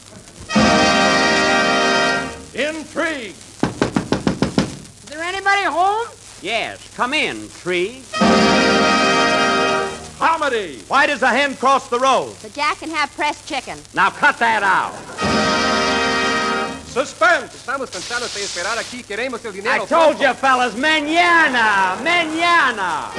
Intrigue. 2.53 3.33
Is 3.33 5.05
there 5.05 5.23
anybody 5.23 5.63
home? 5.63 6.07
Yes, 6.41 6.93
come 6.95 7.13
in, 7.13 7.47
tree. 7.61 8.03
Comedy. 10.17 10.83
Why 10.89 11.07
does 11.07 11.21
a 11.21 11.29
hen 11.29 11.55
cross 11.55 11.87
the 11.87 11.97
road? 11.97 12.33
So 12.39 12.49
Jack 12.49 12.79
can 12.79 12.89
have 12.89 13.09
pressed 13.15 13.47
chicken. 13.47 13.77
Now 13.93 14.09
cut 14.09 14.37
that 14.39 14.63
out. 14.63 14.91
Suspense. 16.87 17.55
Estamos 17.55 17.89
cansados 17.89 18.33
de 18.33 18.43
esperar 18.43 18.77
aquí. 18.77 19.01
Queremos 19.01 19.45
el 19.45 19.55
I 19.65 19.85
told 19.85 20.19
you, 20.19 20.33
fellas, 20.33 20.75
mañana, 20.75 21.95
mañana. 22.03 23.11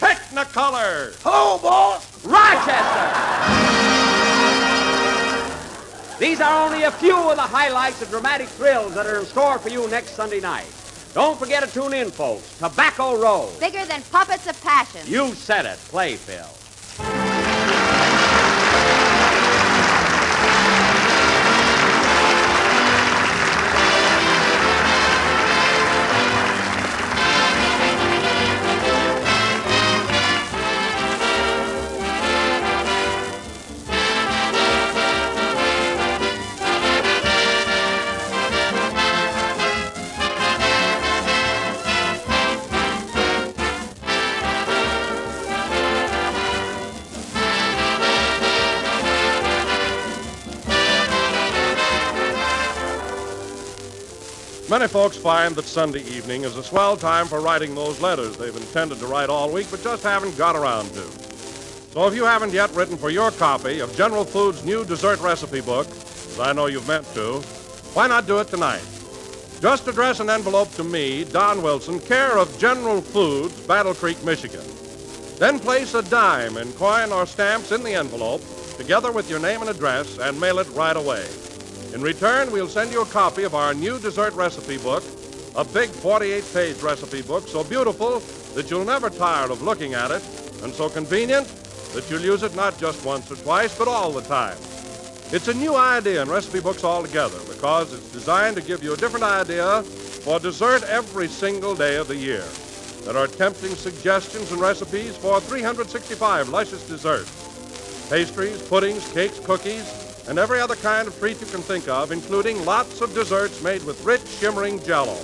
Technicolor. 0.00 1.14
Hello, 1.22 1.58
boss. 1.58 2.04
Right 2.24 2.58
These 6.38 6.46
are 6.46 6.66
only 6.66 6.84
a 6.84 6.92
few 6.92 7.16
of 7.16 7.34
the 7.34 7.42
highlights 7.42 8.00
of 8.00 8.10
dramatic 8.10 8.46
thrills 8.46 8.94
that 8.94 9.06
are 9.06 9.18
in 9.18 9.26
store 9.26 9.58
for 9.58 9.70
you 9.70 9.88
next 9.88 10.10
Sunday 10.10 10.38
night. 10.38 10.68
Don't 11.12 11.36
forget 11.36 11.64
to 11.64 11.74
tune 11.74 11.92
in, 11.92 12.12
folks. 12.12 12.56
Tobacco 12.60 13.20
Road. 13.20 13.58
Bigger 13.58 13.84
than 13.86 14.02
puppets 14.02 14.46
of 14.46 14.62
passion. 14.62 15.00
You 15.04 15.34
said 15.34 15.66
it. 15.66 15.78
Play, 15.88 16.14
Phil. 16.14 16.46
Many 54.78 54.90
folks 54.90 55.16
find 55.16 55.56
that 55.56 55.64
Sunday 55.64 56.02
evening 56.02 56.44
is 56.44 56.56
a 56.56 56.62
swell 56.62 56.96
time 56.96 57.26
for 57.26 57.40
writing 57.40 57.74
those 57.74 58.00
letters 58.00 58.36
they've 58.36 58.54
intended 58.54 59.00
to 59.00 59.08
write 59.08 59.28
all 59.28 59.50
week 59.50 59.66
but 59.72 59.82
just 59.82 60.04
haven't 60.04 60.38
got 60.38 60.54
around 60.54 60.88
to. 60.90 61.02
So 61.90 62.06
if 62.06 62.14
you 62.14 62.22
haven't 62.22 62.52
yet 62.52 62.70
written 62.76 62.96
for 62.96 63.10
your 63.10 63.32
copy 63.32 63.80
of 63.80 63.96
General 63.96 64.24
Foods' 64.24 64.64
new 64.64 64.84
dessert 64.84 65.18
recipe 65.18 65.62
book, 65.62 65.88
as 65.88 66.38
I 66.38 66.52
know 66.52 66.66
you've 66.66 66.86
meant 66.86 67.12
to, 67.14 67.40
why 67.92 68.06
not 68.06 68.28
do 68.28 68.38
it 68.38 68.46
tonight? 68.46 68.84
Just 69.60 69.88
address 69.88 70.20
an 70.20 70.30
envelope 70.30 70.70
to 70.74 70.84
me, 70.84 71.24
Don 71.24 71.60
Wilson, 71.60 71.98
care 71.98 72.38
of 72.38 72.56
General 72.60 73.00
Foods, 73.00 73.60
Battle 73.66 73.94
Creek, 73.94 74.22
Michigan. 74.24 74.64
Then 75.40 75.58
place 75.58 75.94
a 75.94 76.02
dime 76.02 76.56
in 76.56 76.72
coin 76.74 77.10
or 77.10 77.26
stamps 77.26 77.72
in 77.72 77.82
the 77.82 77.94
envelope, 77.94 78.42
together 78.76 79.10
with 79.10 79.28
your 79.28 79.40
name 79.40 79.60
and 79.60 79.70
address, 79.70 80.20
and 80.20 80.40
mail 80.40 80.60
it 80.60 80.68
right 80.68 80.96
away. 80.96 81.26
In 81.94 82.02
return, 82.02 82.52
we'll 82.52 82.68
send 82.68 82.92
you 82.92 83.00
a 83.00 83.06
copy 83.06 83.44
of 83.44 83.54
our 83.54 83.72
new 83.72 83.98
dessert 83.98 84.34
recipe 84.34 84.76
book, 84.76 85.02
a 85.56 85.64
big 85.64 85.88
48 85.88 86.44
page 86.52 86.82
recipe 86.82 87.22
book 87.22 87.48
so 87.48 87.64
beautiful 87.64 88.20
that 88.54 88.70
you'll 88.70 88.84
never 88.84 89.08
tire 89.08 89.50
of 89.50 89.62
looking 89.62 89.94
at 89.94 90.10
it, 90.10 90.22
and 90.62 90.72
so 90.74 90.90
convenient 90.90 91.48
that 91.94 92.08
you'll 92.10 92.20
use 92.20 92.42
it 92.42 92.54
not 92.54 92.78
just 92.78 93.04
once 93.06 93.30
or 93.32 93.36
twice, 93.36 93.76
but 93.76 93.88
all 93.88 94.12
the 94.12 94.20
time. 94.22 94.56
It's 95.32 95.48
a 95.48 95.54
new 95.54 95.76
idea 95.76 96.20
in 96.20 96.28
recipe 96.28 96.60
books 96.60 96.84
altogether 96.84 97.38
because 97.48 97.94
it's 97.94 98.12
designed 98.12 98.56
to 98.56 98.62
give 98.62 98.82
you 98.82 98.92
a 98.92 98.96
different 98.96 99.24
idea 99.24 99.82
for 99.82 100.38
dessert 100.38 100.82
every 100.84 101.28
single 101.28 101.74
day 101.74 101.96
of 101.96 102.08
the 102.08 102.16
year. 102.16 102.44
There 103.04 103.16
are 103.16 103.26
tempting 103.26 103.74
suggestions 103.74 104.52
and 104.52 104.60
recipes 104.60 105.16
for 105.16 105.40
365 105.40 106.50
luscious 106.50 106.86
desserts 106.86 107.46
pastries, 108.10 108.60
puddings, 108.68 109.10
cakes, 109.12 109.38
cookies, 109.40 110.07
and 110.28 110.38
every 110.38 110.60
other 110.60 110.76
kind 110.76 111.08
of 111.08 111.18
treat 111.18 111.40
you 111.40 111.46
can 111.46 111.62
think 111.62 111.88
of, 111.88 112.12
including 112.12 112.62
lots 112.66 113.00
of 113.00 113.14
desserts 113.14 113.62
made 113.62 113.82
with 113.84 114.04
rich, 114.04 114.26
shimmering 114.26 114.78
jello. 114.84 115.16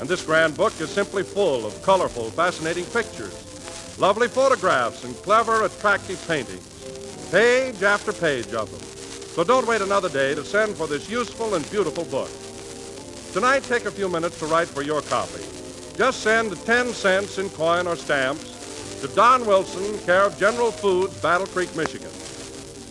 And 0.00 0.08
this 0.08 0.24
grand 0.24 0.54
book 0.54 0.78
is 0.80 0.90
simply 0.90 1.22
full 1.22 1.66
of 1.66 1.82
colorful, 1.82 2.30
fascinating 2.30 2.84
pictures, 2.84 3.98
lovely 3.98 4.28
photographs, 4.28 5.04
and 5.04 5.16
clever, 5.16 5.64
attractive 5.64 6.22
paintings, 6.28 7.30
page 7.32 7.82
after 7.82 8.12
page 8.12 8.52
of 8.52 8.70
them. 8.70 8.80
So 9.34 9.44
don't 9.44 9.66
wait 9.66 9.80
another 9.80 10.10
day 10.10 10.34
to 10.34 10.44
send 10.44 10.76
for 10.76 10.86
this 10.86 11.08
useful 11.08 11.54
and 11.54 11.68
beautiful 11.70 12.04
book. 12.04 12.30
Tonight, 13.32 13.62
take 13.64 13.86
a 13.86 13.90
few 13.90 14.08
minutes 14.08 14.38
to 14.40 14.46
write 14.46 14.68
for 14.68 14.82
your 14.82 15.00
copy. 15.02 15.42
Just 15.96 16.22
send 16.22 16.54
10 16.64 16.88
cents 16.92 17.38
in 17.38 17.48
coin 17.50 17.86
or 17.86 17.96
stamps 17.96 19.00
to 19.00 19.08
Don 19.08 19.46
Wilson, 19.46 19.98
care 20.00 20.24
of 20.24 20.38
General 20.38 20.70
Foods, 20.70 21.18
Battle 21.22 21.46
Creek, 21.46 21.74
Michigan. 21.74 22.10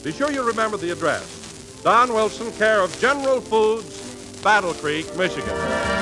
Be 0.07 0.13
sure 0.13 0.31
you 0.31 0.41
remember 0.41 0.77
the 0.77 0.91
address. 0.91 1.81
Don 1.83 2.13
Wilson, 2.13 2.49
care 2.53 2.79
of 2.79 2.97
General 2.97 3.41
Foods, 3.41 4.41
Battle 4.41 4.73
Creek, 4.75 5.05
Michigan. 5.17 5.96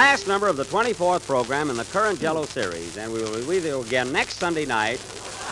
Last 0.00 0.26
number 0.26 0.48
of 0.48 0.56
the 0.56 0.64
24th 0.64 1.26
program 1.26 1.68
in 1.68 1.76
the 1.76 1.84
current 1.84 2.18
Jello 2.18 2.46
series, 2.46 2.96
and 2.96 3.12
we 3.12 3.22
will 3.22 3.38
be 3.38 3.44
with 3.44 3.66
you 3.66 3.82
again 3.82 4.10
next 4.10 4.38
Sunday 4.38 4.64
night 4.64 4.98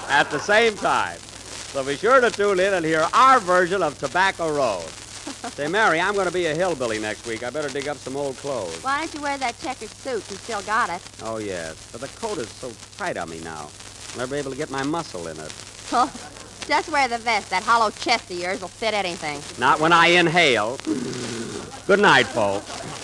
at 0.09 0.31
the 0.31 0.39
same 0.39 0.75
time. 0.75 1.19
So 1.19 1.85
be 1.85 1.97
sure 1.97 2.19
to 2.19 2.31
tune 2.31 2.59
in 2.59 2.73
and 2.73 2.83
hear 2.83 3.07
our 3.13 3.41
version 3.41 3.83
of 3.83 3.99
Tobacco 3.99 4.51
Road. 4.51 4.89
Say, 5.53 5.69
Mary, 5.69 6.01
I'm 6.01 6.15
going 6.15 6.29
to 6.29 6.33
be 6.33 6.47
a 6.47 6.55
hillbilly 6.55 6.99
next 6.99 7.27
week. 7.27 7.43
I 7.43 7.51
better 7.51 7.69
dig 7.69 7.89
up 7.89 7.99
some 7.99 8.17
old 8.17 8.39
clothes. 8.39 8.83
Why 8.83 9.01
don't 9.01 9.15
you 9.15 9.21
wear 9.21 9.37
that 9.37 9.59
checkered 9.61 9.91
suit? 9.91 10.25
You 10.31 10.37
still 10.37 10.63
got 10.63 10.89
it. 10.89 11.03
Oh, 11.23 11.37
yes. 11.37 11.87
But 11.93 12.01
the 12.01 12.09
coat 12.19 12.39
is 12.39 12.49
so 12.49 12.73
tight 12.97 13.19
on 13.19 13.29
me 13.29 13.41
now. 13.41 13.69
I'll 14.13 14.19
never 14.21 14.35
be 14.35 14.39
able 14.39 14.53
to 14.53 14.57
get 14.57 14.71
my 14.71 14.83
muscle 14.83 15.27
in 15.27 15.39
it. 15.39 15.53
Well, 15.93 16.07
just 16.67 16.91
wear 16.91 17.07
the 17.07 17.19
vest. 17.19 17.51
That 17.51 17.65
hollow 17.65 17.91
chest 17.91 18.31
of 18.31 18.39
yours 18.39 18.63
will 18.63 18.69
fit 18.69 18.95
anything. 18.95 19.43
Not 19.61 19.79
when 19.79 19.93
I 19.93 20.07
inhale. 20.07 20.79
Good 21.87 22.01
night, 22.01 22.27
folks. 22.27 22.98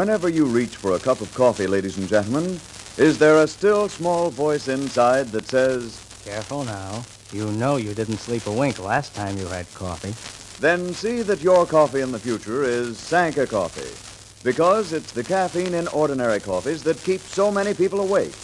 Whenever 0.00 0.28
you 0.28 0.46
reach 0.46 0.76
for 0.76 0.94
a 0.94 0.98
cup 0.98 1.20
of 1.20 1.32
coffee, 1.34 1.66
ladies 1.66 1.98
and 1.98 2.08
gentlemen, 2.08 2.58
is 2.96 3.18
there 3.18 3.42
a 3.42 3.46
still 3.46 3.88
small 3.88 4.30
voice 4.30 4.68
inside 4.68 5.28
that 5.28 5.46
says, 5.46 6.00
Careful 6.24 6.64
now. 6.64 7.02
You 7.32 7.46
know 7.52 7.76
you 7.76 7.94
didn't 7.94 8.18
sleep 8.18 8.46
a 8.46 8.52
wink 8.52 8.78
last 8.78 9.14
time 9.14 9.38
you 9.38 9.46
had 9.46 9.72
coffee. 9.74 10.14
then 10.60 10.92
see 10.92 11.22
that 11.22 11.42
your 11.42 11.64
coffee 11.64 12.00
in 12.00 12.12
the 12.12 12.18
future 12.18 12.64
is 12.64 12.98
Sanka 12.98 13.46
coffee? 13.46 13.94
Because 14.42 14.92
it's 14.92 15.12
the 15.12 15.24
caffeine 15.24 15.74
in 15.74 15.88
ordinary 15.88 16.40
coffees 16.40 16.82
that 16.82 17.02
keeps 17.02 17.32
so 17.32 17.50
many 17.50 17.72
people 17.72 18.00
awake. 18.00 18.34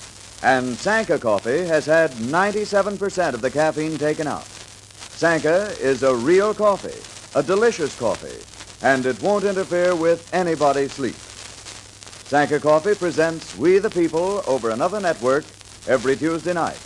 And 0.42 0.76
Sanka 0.76 1.18
coffee 1.18 1.64
has 1.66 1.84
had 1.86 2.10
97% 2.12 3.34
of 3.34 3.40
the 3.40 3.50
caffeine 3.50 3.98
taken 3.98 4.26
out. 4.26 4.46
Sanka 5.16 5.74
is 5.80 6.02
a 6.02 6.14
real 6.14 6.54
coffee, 6.54 7.00
a 7.38 7.42
delicious 7.42 7.98
coffee, 7.98 8.44
and 8.86 9.06
it 9.06 9.20
won't 9.22 9.44
interfere 9.44 9.94
with 9.94 10.32
anybody's 10.34 10.92
sleep. 10.92 11.16
Sanka 12.26 12.58
Coffee 12.58 12.96
presents 12.96 13.56
We 13.56 13.78
the 13.78 13.88
People 13.88 14.42
over 14.48 14.70
another 14.70 15.00
network 15.00 15.44
every 15.86 16.16
Tuesday 16.16 16.54
night. 16.54 16.76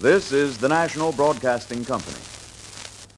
This 0.00 0.32
is 0.32 0.58
the 0.58 0.68
National 0.68 1.12
Broadcasting 1.12 1.84
Company. 1.84 2.18